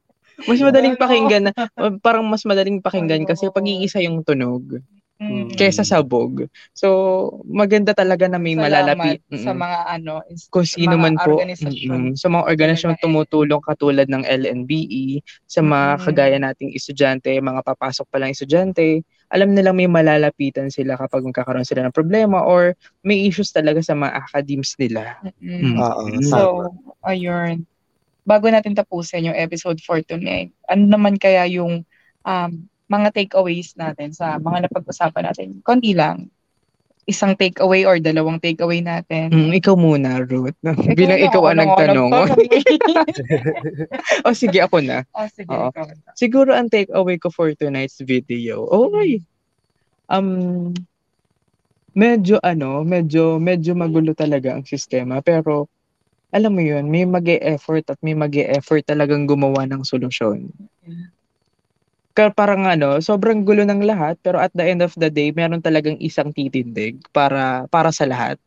[0.42, 1.02] Mas madaling Ano?
[1.04, 1.44] pakinggan.
[1.46, 1.70] na-
[2.00, 3.54] Parang mas madaling pakinggan kasi Oo.
[3.54, 4.82] pag iisa yung tunog
[5.22, 5.54] Mm.
[5.54, 6.50] kesa sabog.
[6.74, 6.88] So,
[7.46, 9.22] maganda talaga na may malalapit.
[9.22, 9.62] Salamat sa Mm-mm.
[9.62, 10.14] mga ano,
[10.50, 13.02] kung sino mga man po mm-mm, sa mga organisasyon eh.
[13.06, 16.06] tumutulong katulad ng LNBE sa mga Mm-mm.
[16.10, 21.70] kagaya nating estudyante, mga papasok pa lang estudyante, alam nilang may malalapitan sila kapag magkakaroon
[21.70, 22.74] sila ng problema or
[23.06, 25.22] may issues talaga sa mga academies nila.
[25.40, 25.78] Mm.
[25.78, 26.24] Oo, Mm.
[26.26, 26.40] So,
[27.06, 27.64] ayun.
[28.26, 31.82] Bago natin tapusin yung episode for tonight, ano naman kaya yung
[32.26, 32.52] um,
[32.92, 35.48] mga takeaways natin sa mga napag-usapan natin?
[35.64, 36.28] Konti lang.
[37.08, 39.32] Isang takeaway or dalawang takeaway natin.
[39.32, 40.54] Mm, ikaw muna, Ruth.
[41.00, 42.12] Bilang na, ikaw ang na nagtanong.
[44.28, 45.08] o sige, ako na.
[45.16, 45.88] oh, sige, ikaw.
[46.20, 48.68] Siguro ang takeaway ko for tonight's video.
[48.68, 49.24] Okay.
[50.12, 50.76] Um
[51.92, 55.68] medyo ano, medyo medyo magulo talaga ang sistema pero
[56.32, 60.48] alam mo 'yun, may mag-e-effort at may mag-e-effort talagang gumawa ng solusyon.
[62.14, 65.96] Parang ano, sobrang gulo ng lahat pero at the end of the day, meron talagang
[66.00, 68.38] isang titindig para para sa lahat.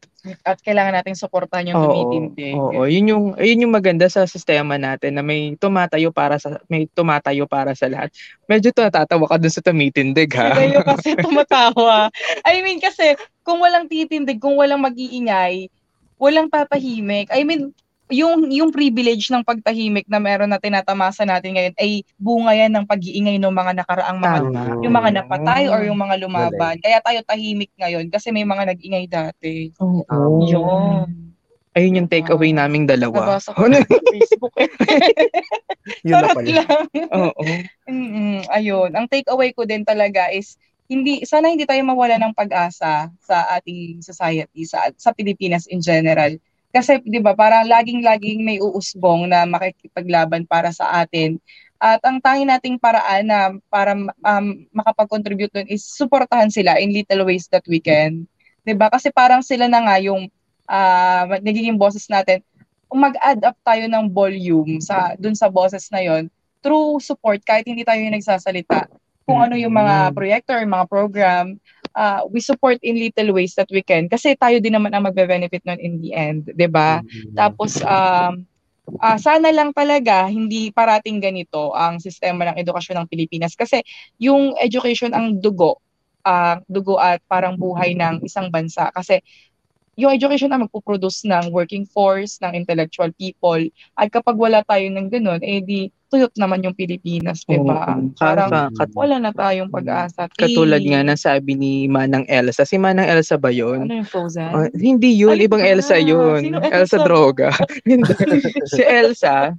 [0.41, 2.57] At kailangan nating suportahan yung tumitindig.
[2.57, 6.89] Oo, yun yung yun yung maganda sa sistema natin na may tumatayo para sa may
[6.89, 8.09] tumatayo para sa lahat.
[8.49, 10.57] Medyo natatawa ka dun sa tumitindig ha.
[10.57, 12.09] Kayo kasi tumatawa.
[12.49, 15.69] I mean, kasi kung walang titindig, kung walang mag-iingay,
[16.17, 17.29] walang tatahimik.
[17.29, 17.77] I mean,
[18.13, 22.85] yung yung privilege ng pagtahimik na meron na tinatamasa natin ngayon ay bunga yan ng
[22.85, 24.63] pag-iingay ng mga nakaraang mga Tama.
[24.85, 26.77] yung mga napatay or yung mga lumaban.
[26.85, 29.73] Kaya tayo tahimik ngayon kasi may mga nag-ingay dati.
[29.81, 30.45] Oo.
[30.45, 31.33] Yun.
[31.75, 33.41] Ayun yung takeaway naming dalawa.
[33.41, 34.55] Nabasa ko na sa Facebook.
[36.07, 36.49] Yun na pala.
[36.63, 36.87] lang.
[37.11, 37.43] Oo.
[37.91, 38.91] Mm, ayun.
[38.95, 40.55] Ang takeaway ko din talaga is
[40.87, 46.37] hindi sana hindi tayo mawala ng pag-asa sa ating society sa sa Pilipinas in general.
[46.75, 51.39] Kasi 'di ba, parang laging-laging may uusbong na makikipaglaban para sa atin.
[51.79, 57.23] At ang tanging nating paraan na para um, makapag-contribute doon is suportahan sila in little
[57.29, 58.27] ways that we can.
[58.67, 58.91] 'Di ba?
[58.91, 60.27] Kasi parang sila na nga yung
[60.67, 62.43] ah, nagiging bosses natin.
[62.91, 66.31] Mag-add up tayo ng volume sa dun sa bosses na yon
[66.63, 68.87] through support kahit hindi tayo yung nagsasalita
[69.25, 70.15] kung ano yung mga Mm.
[70.15, 71.45] proyekto or mga program
[71.97, 75.63] uh, we support in little ways that we can kasi tayo din naman ang magbe-benefit
[75.67, 77.35] nun in the end 'di ba Mm.
[77.39, 78.45] tapos um
[79.01, 83.81] ah, sana lang talaga hindi parating ganito ang sistema ng edukasyon ng Pilipinas kasi
[84.21, 85.81] yung education ang dugo
[86.27, 89.21] ah, dugo at parang buhay ng isang bansa kasi
[89.95, 93.63] yung education ang magpo-produce ng working force, ng intellectual people.
[93.95, 97.91] At kapag wala tayo ng ganun, eh di tuyot naman yung Pilipinas, di ba?
[97.91, 98.15] Oo.
[98.15, 100.31] Parang Ka- kat- wala na tayong pag-asa.
[100.31, 102.63] katulad nga ng sabi ni Manang Elsa.
[102.63, 103.83] Si Manang Elsa ba yun?
[103.83, 104.47] Ano yung Frozen?
[104.49, 106.39] Oh, hindi yun, Ay, ibang ah, Elsa yun.
[106.41, 106.71] sino Elsa?
[106.73, 106.97] Elsa?
[107.03, 107.51] Droga.
[108.65, 109.51] Si Elsa,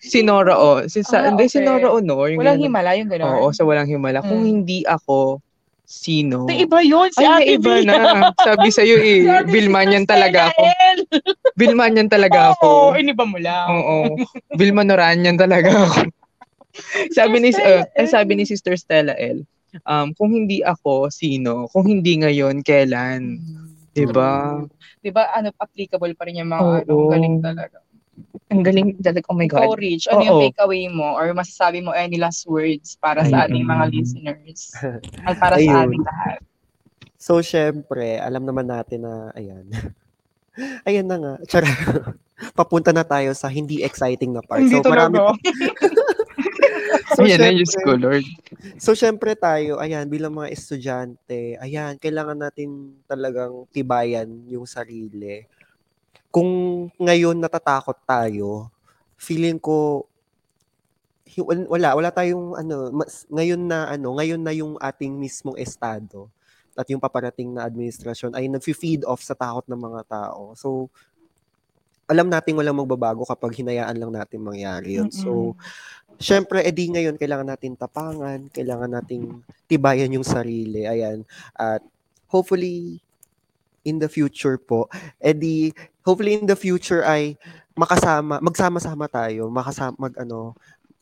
[0.00, 0.82] si Nora O.
[0.84, 1.66] Si sa, Ah, hindi, si okay.
[1.66, 2.28] Nora Honor.
[2.28, 2.66] yung Walang ganun.
[2.66, 3.30] himala yung gano'n?
[3.38, 4.18] Oo, sa walang himala.
[4.20, 4.50] Kung Mm.
[4.50, 5.38] hindi ako,
[5.84, 6.48] sino?
[6.48, 7.84] Sa iba yun, si Ay, Ate iba Bea.
[7.84, 7.96] na.
[8.36, 10.62] Sabi sa'yo Si eh, Bilmanyan Sister talaga ako.
[11.54, 11.70] Stella L.
[11.70, 12.98] Bilmanyan talaga Oo, ako.
[12.98, 13.66] iniba mo lang.
[13.70, 13.96] Oo.
[14.58, 16.10] Vilma Noranyan talaga ako.
[17.14, 19.46] sabi ni uh, eh, sabi ni Sister Stella L.
[19.86, 21.70] um, kung hindi ako, sino?
[21.70, 23.38] Kung hindi ngayon, kailan?
[23.94, 24.62] Diba?
[24.98, 26.78] Di ba, ano, applicable pa rin yung mga, Oo.
[26.82, 27.78] ano, galing talaga.
[28.50, 29.26] Ang galing talaga.
[29.30, 29.78] Oh my Ikaw, God.
[29.78, 30.44] Rich, ano yung Oo.
[30.46, 33.50] takeaway mo or masasabi mo any last words para sa Ayun.
[33.50, 34.60] ating mga listeners
[35.26, 35.70] at para Ayun.
[35.70, 36.38] sa ating lahat?
[37.18, 39.66] So, syempre, alam naman natin na, ayan.
[40.86, 41.34] ayan na nga.
[41.46, 41.68] Tsara.
[42.58, 44.62] Papunta na tayo sa hindi exciting na part.
[44.62, 45.18] Hindi so, marami.
[47.14, 48.26] So, Ayan na, syempre- Diyos ko, Lord.
[48.80, 55.46] So, syempre tayo, ayan, bilang mga estudyante, ayan, kailangan natin talagang tibayan yung sarili.
[56.34, 56.50] Kung
[56.98, 58.66] ngayon natatakot tayo,
[59.14, 60.10] feeling ko,
[61.70, 66.26] wala, wala tayong, ano, mas, ngayon na, ano, ngayon na yung ating mismong estado
[66.74, 70.54] at yung paparating na administrasyon ay nag-feed off sa takot ng mga tao.
[70.58, 70.90] So,
[72.04, 75.08] alam natin walang magbabago kapag hinayaan lang natin mangyari yun.
[75.08, 75.56] So,
[76.18, 80.86] Siyempre, edi ngayon, kailangan natin tapangan, kailangan nating tibayan yung sarili.
[80.86, 81.26] Ayan.
[81.58, 81.82] At
[82.30, 83.02] hopefully,
[83.82, 84.86] in the future po,
[85.18, 85.74] edi,
[86.06, 87.34] hopefully in the future ay
[87.74, 90.54] makasama, magsama-sama tayo, makasama, mag ano,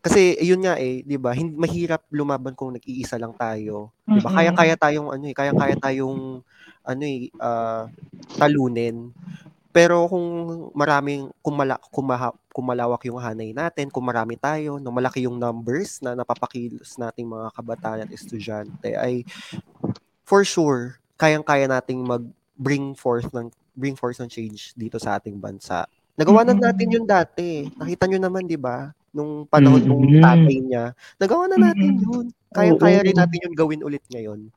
[0.02, 1.30] kasi yun nga eh, 'di ba?
[1.30, 4.34] Hindi mahirap lumaban kung nag-iisa lang tayo, 'di ba?
[4.34, 6.42] Kaya-kaya tayong ano eh, kaya-kaya tayong
[6.82, 7.86] ano eh, ah,
[8.34, 9.14] talunin.
[9.72, 10.26] Pero kung
[10.76, 16.12] maraming kumala, kumaha, kumalawak yung hanay natin, kung marami tayo, no, malaki yung numbers na
[16.12, 19.24] napapakilos nating mga kabataan at estudyante, ay
[20.28, 25.88] for sure, kayang-kaya nating mag-bring forth ng bring forth ng change dito sa ating bansa.
[26.18, 27.72] Nagawa na natin yun dati.
[27.72, 28.92] Nakita nyo naman, di ba?
[29.12, 30.24] Nung panahon ng Mm-mm.
[30.24, 30.84] tatay niya.
[31.20, 32.04] Nagawa na natin Mm-mm.
[32.04, 32.26] yun.
[32.52, 34.48] Kaya-kaya rin natin yun gawin ulit ngayon.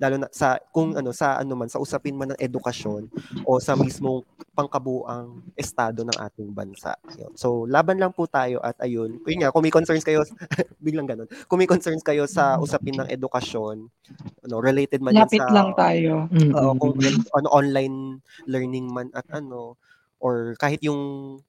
[0.00, 3.04] Lalo na sa kung ano sa ano man sa usapin man ng edukasyon
[3.44, 4.24] o sa mismong
[4.56, 6.96] pangkabuang estado ng ating bansa.
[7.20, 7.36] Yun.
[7.36, 9.20] So laban lang po tayo at ayun.
[9.28, 10.24] Yun nga, kung may concerns kayo
[10.84, 11.28] biglang ganun.
[11.52, 13.92] Kung may concerns kayo sa usapin ng edukasyon,
[14.48, 16.32] ano related man Lapit sa lang tayo.
[16.32, 16.96] Oo, kung
[17.36, 19.76] ano online learning man at ano
[20.20, 21.00] or kahit yung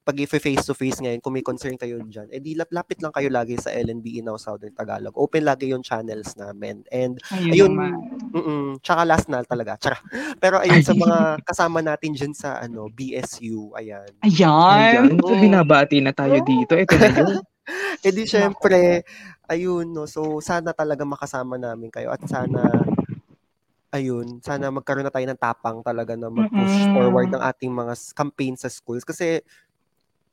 [0.08, 3.12] pag face to face ngayon kung may concern kayo diyan eh di lap- lapit lang
[3.12, 7.72] kayo lagi sa LNB Now Southern Tagalog open lagi yung channels namin and Ayun, ayun
[8.32, 10.00] mm tsaka last na talaga tsaka
[10.40, 11.20] pero ayun sa mga
[11.52, 15.20] kasama natin diyan sa ano BSU ayan Ayan, Ayan.
[15.20, 16.74] so binabati na tayo dito.
[16.78, 17.40] Ito na yun.
[18.06, 19.06] eh di syempre
[19.46, 22.66] ayun no so sana talaga makasama namin kayo at sana
[23.92, 26.96] ayun, sana magkaroon na tayo ng tapang talaga na mag-push Mm-mm.
[26.96, 29.44] forward ng ating mga campaign sa schools kasi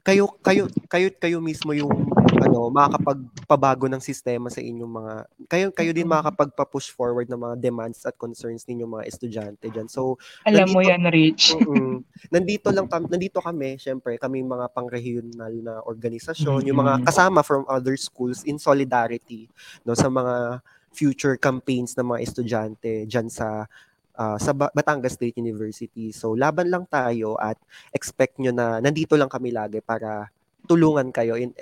[0.00, 1.90] kayo kayo kayo kayo mismo yung
[2.38, 8.06] ano makakapagpabago ng sistema sa inyong mga kayo kayo din makakapagpa-push forward ng mga demands
[8.06, 9.84] at concerns ninyong mga estudyante diyan.
[9.84, 11.44] So Alam mo nandito- yan, Rich.
[12.34, 17.66] Nandito lang kam- nandito kami, syempre, kami mga pang-regional na organisasyon, yung mga kasama from
[17.66, 19.44] other schools in solidarity
[19.82, 20.62] no sa mga
[20.98, 23.70] future campaigns ng mga estudyante diyan sa
[24.18, 26.10] ah, sa Ba- Batangas State University.
[26.10, 27.54] So laban lang tayo at
[27.94, 30.26] expect nyo na nandito lang kami lagi para
[30.66, 31.54] tulungan kayo in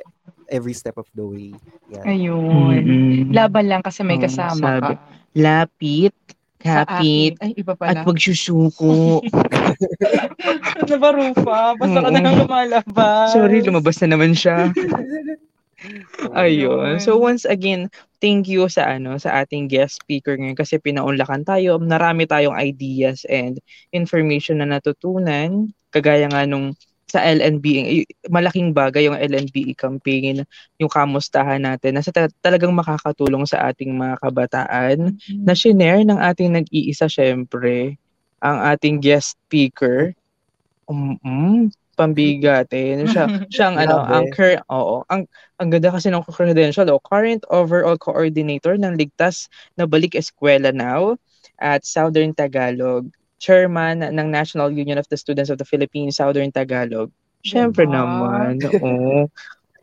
[0.48, 1.52] every step of the way.
[1.92, 2.04] Yan.
[2.08, 2.80] Ayun.
[2.82, 3.30] Mm-mm.
[3.30, 4.94] Laban lang kasi may kasama sabi.
[4.96, 5.02] ka.
[5.36, 6.16] Lapit,
[6.58, 7.36] kapit.
[7.38, 8.08] Ay, iba at pala.
[8.08, 9.20] wag susuko.
[10.80, 11.58] ano ba, Rufa?
[11.76, 13.30] Basta ka na lang lumalabas.
[13.30, 14.72] Sorry, lumabas na naman siya.
[16.36, 16.98] Ayun.
[16.98, 21.78] So once again, thank you sa ano sa ating guest speaker ngayon kasi pinaunlakan tayo.
[21.78, 23.60] Narami tayong ideas and
[23.92, 26.76] information na natutunan kagaya nga nung
[27.06, 27.66] sa LNB,
[28.26, 30.42] malaking bagay yung LNBE campaign,
[30.76, 35.14] yung kamustahan natin na sa ta- talagang makakatulong sa ating mga kabataan
[35.46, 37.94] na shinare ng ating nag-iisa syempre,
[38.42, 40.18] ang ating guest speaker.
[40.90, 43.08] Um, pambigatin.
[43.08, 45.24] Siya, siya ang ano, ang cur- oo, ang
[45.56, 49.48] ang ganda kasi ng credential, oh, current overall coordinator ng Ligtas
[49.80, 51.16] na Balik Eskwela Now
[51.56, 53.08] at Southern Tagalog,
[53.40, 57.08] chairman ng National Union of the Students of the Philippines, Southern Tagalog.
[57.40, 58.04] Syempre Diba?
[58.04, 59.26] naman, oo.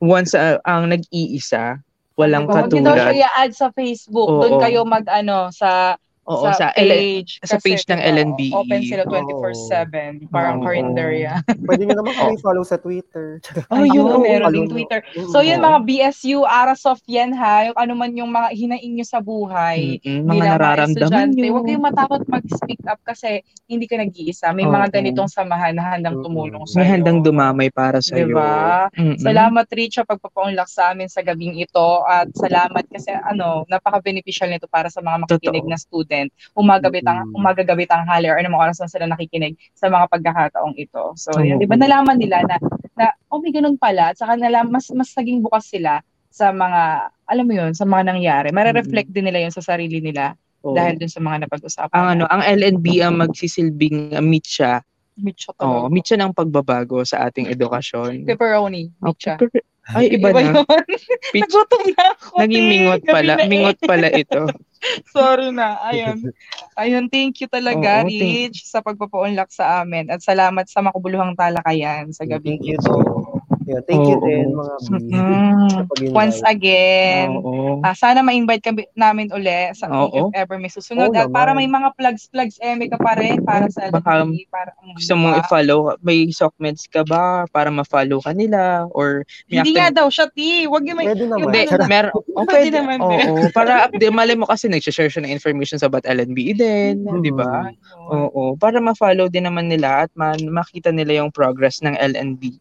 [0.03, 1.79] Once ah, ang nag-iisa,
[2.19, 3.05] walang Huwag niyo daw katulad.
[3.09, 4.29] siya i-add sa Facebook.
[4.29, 4.41] Oo.
[4.45, 7.43] Doon kayo mag, ano, sa, Oo, sa, L- page.
[7.43, 8.55] sa Kasi, page ng LNBE.
[8.55, 9.43] Open sila Oo.
[9.43, 10.31] 24-7.
[10.31, 10.63] Parang Oo.
[10.63, 11.43] karinderya.
[11.67, 13.43] Pwede nyo naman kami follow sa Twitter.
[13.67, 14.23] Oh, yun, oo.
[14.23, 14.71] meron nyo.
[14.71, 15.03] Twitter.
[15.27, 17.67] So yun mga BSU, Arasoft yan ha.
[17.67, 19.99] Yung ano man yung mga hinaing nyo sa buhay.
[19.99, 21.43] Mm-mm, mga nararamdaman nyo.
[21.51, 24.49] Huwag kayong matakot mag-speak up kasi hindi ka nag-iisa.
[24.49, 24.71] May Oo.
[24.71, 26.87] mga ganitong samahan na handang tumulong May sa'yo.
[26.87, 28.31] handang dumamay para sa iyo.
[28.31, 28.87] Diba?
[28.95, 29.19] Mm-mm.
[29.19, 34.71] Salamat Rich sa pagpapaunlak sa amin sa gabing ito at salamat kasi ano, napaka-beneficial nito
[34.71, 35.71] para sa mga makikinig Totoo.
[35.71, 36.11] na student.
[36.53, 37.37] Umagabi tang Mm.
[37.37, 41.13] umagagabi tanghali or anong oras na sila nakikinig sa mga pagkakataong ito.
[41.17, 41.59] So, yun, Oo.
[41.61, 42.57] 'di ba nalaman nila na
[42.93, 45.99] na oh may ganun pala at saka nalaman mas mas naging bukas sila
[46.29, 48.47] sa mga alam mo yun, sa mga nangyari.
[48.51, 50.75] Mare-reflect din nila yun sa sarili nila Oo.
[50.75, 51.93] dahil dun sa mga napag-usapan.
[51.93, 54.83] ang ano, ang LNB ang magsisilbing uh, meet siya.
[55.13, 58.25] Mitcha Oh, siya ng pagbabago sa ating edukasyon.
[58.25, 58.89] Pepperoni.
[59.05, 59.37] Oh, Mitcha.
[59.37, 59.61] pepper-
[59.91, 60.39] Ay, iba, na.
[60.39, 60.63] yun.
[61.35, 62.35] Peach- Nagutom na ako.
[62.39, 63.33] Naging mingot pala.
[63.35, 63.49] na eh.
[63.51, 64.41] Mingot pala ito.
[65.15, 65.79] Sorry na.
[65.83, 66.31] Ayun.
[66.79, 70.07] Ayun, thank you talaga, Oo, thank- Rich, sa pagpapaunlak sa amin.
[70.07, 73.22] At salamat sa makabuluhang talakayan sa gabi Thank you ito.
[73.63, 74.25] Yeah, thank you Oo.
[74.27, 75.13] din mga B.
[75.13, 76.11] Mm.
[76.11, 77.79] Once again, Oo.
[77.81, 80.29] ah, sana ma-invite kami namin uli sa Oo.
[80.31, 81.11] if ever may susunod.
[81.11, 84.71] Oo At para may mga plugs-plugs, eme ka pa rin para sa Baka LNB, para
[84.95, 88.85] Gusto mong i-follow, may sockmeds ka ba para ma-follow ka nila?
[88.91, 90.67] Or may Hindi nga daw siya, Ti.
[90.67, 91.07] Huwag yung may...
[91.07, 91.47] Pwede naman.
[91.51, 92.11] Hindi, meron.
[92.33, 93.27] Oh, Pwede pwede naman Oo, din.
[93.55, 97.21] para update, mali mo kasi nag-share siya ng information sa Bat LNB din, Mhm.
[97.23, 97.69] di ba?
[97.71, 98.29] Ayun.
[98.33, 102.59] Oo, para ma-follow din naman nila at man makita nila yung progress ng LNB.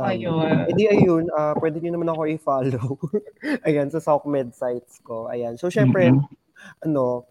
[0.00, 0.64] Ayun.
[0.66, 2.96] Eh di ayun, ah, pwede niyo naman ako i-follow.
[3.68, 5.28] Ayan, sa SOCMED sites ko.
[5.28, 5.60] Ayan.
[5.60, 6.24] So, syempre, Mhm.
[6.80, 7.28] ano,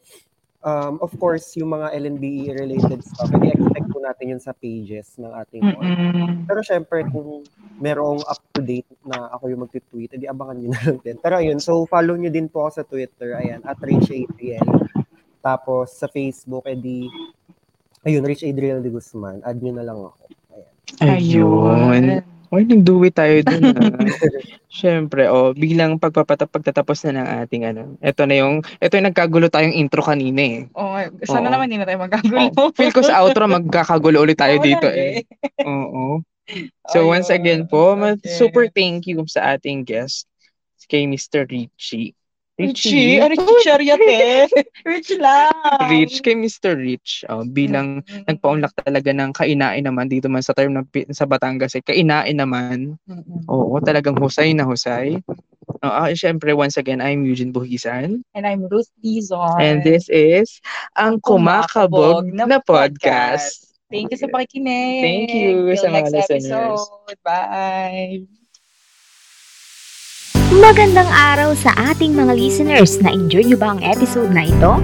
[0.62, 5.34] um, of course, yung mga LNBE related stuff, i-expect po natin yun sa pages ng
[5.34, 5.82] ating org.
[5.82, 6.46] Mm-mm.
[6.46, 7.42] Pero syempre, kung
[7.78, 11.18] merong up-to-date na ako yung magtitweet, edi abangan nyo na lang din.
[11.18, 14.68] Pero ayun, so follow nyo din po ako sa Twitter, ayan, at Rich Adriel.
[15.42, 17.10] Tapos sa Facebook, edi,
[18.04, 19.42] ayun, Rich Adriel de Guzman.
[19.42, 20.22] Add nyo na lang ako.
[20.54, 20.70] Ayan.
[21.02, 21.90] Ayun.
[21.90, 22.22] Oy,
[22.60, 23.64] nag-do it tayo dun.
[23.72, 23.88] ah.
[24.72, 27.82] Siyempre, oh, bilang pagpapata pagtatapos na ng ating ano.
[28.04, 30.60] Ito na yung, ito yung nagkagulo tayong intro kanina eh.
[30.76, 31.54] Oo, sana Oo.
[31.56, 32.52] naman hindi na tayo magkagulo.
[32.60, 35.24] Oh, feel ko sa outro magkakagulo ulit tayo Oo dito na, eh.
[35.64, 36.20] Oo.
[36.92, 38.28] So once Ayun, again po, okay.
[38.28, 40.28] super thank you sa ating guest
[40.92, 41.48] kay Mr.
[41.48, 42.12] Richie.
[42.60, 44.46] Richie, ano chichirya te?
[44.86, 45.52] Rich lang.
[45.88, 46.78] Rich kay Mr.
[46.78, 48.28] Rich oh, bilang Mm-mm.
[48.28, 50.86] nagpaunlak talaga ng kainain naman dito man sa term ng
[51.16, 53.00] sa Batangas eh, kainain naman.
[53.10, 53.50] Mm-mm.
[53.50, 55.18] Oo, talagang husay na husay.
[55.82, 59.58] Oo, uh, syempre once again I'm Eugene Buhisan And I'm Ruth Dizon.
[59.58, 60.62] and this is
[61.00, 63.72] ang kumakabog na podcast.
[63.92, 65.02] Thank you sa pakikinig.
[65.04, 66.80] Thank you Till sa mga listeners.
[66.80, 67.20] episode.
[67.26, 68.41] Bye.
[70.62, 73.02] Magandang araw sa ating mga listeners.
[73.02, 74.78] Na-enjoy nyo ba ang episode na ito?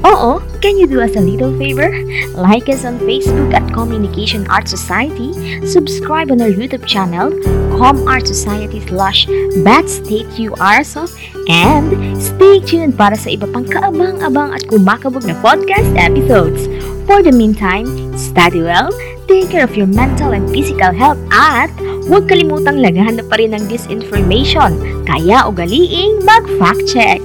[0.00, 1.92] Oo, can you do us a little favor?
[2.32, 5.36] Like us on Facebook at Communication Art Society,
[5.68, 7.36] subscribe on our YouTube channel,
[7.76, 9.28] Com Art Society slash
[9.60, 11.04] BatStateURSO,
[11.52, 16.64] and stay tuned para sa iba pang kaabang-abang at kumakabog na podcast episodes.
[17.04, 18.88] For the meantime, study well,
[19.30, 21.70] take care of your mental and physical health at
[22.10, 24.74] huwag kalimutang lagahan na pa rin ng disinformation,
[25.06, 27.22] kaya ugaliing mag-fact check.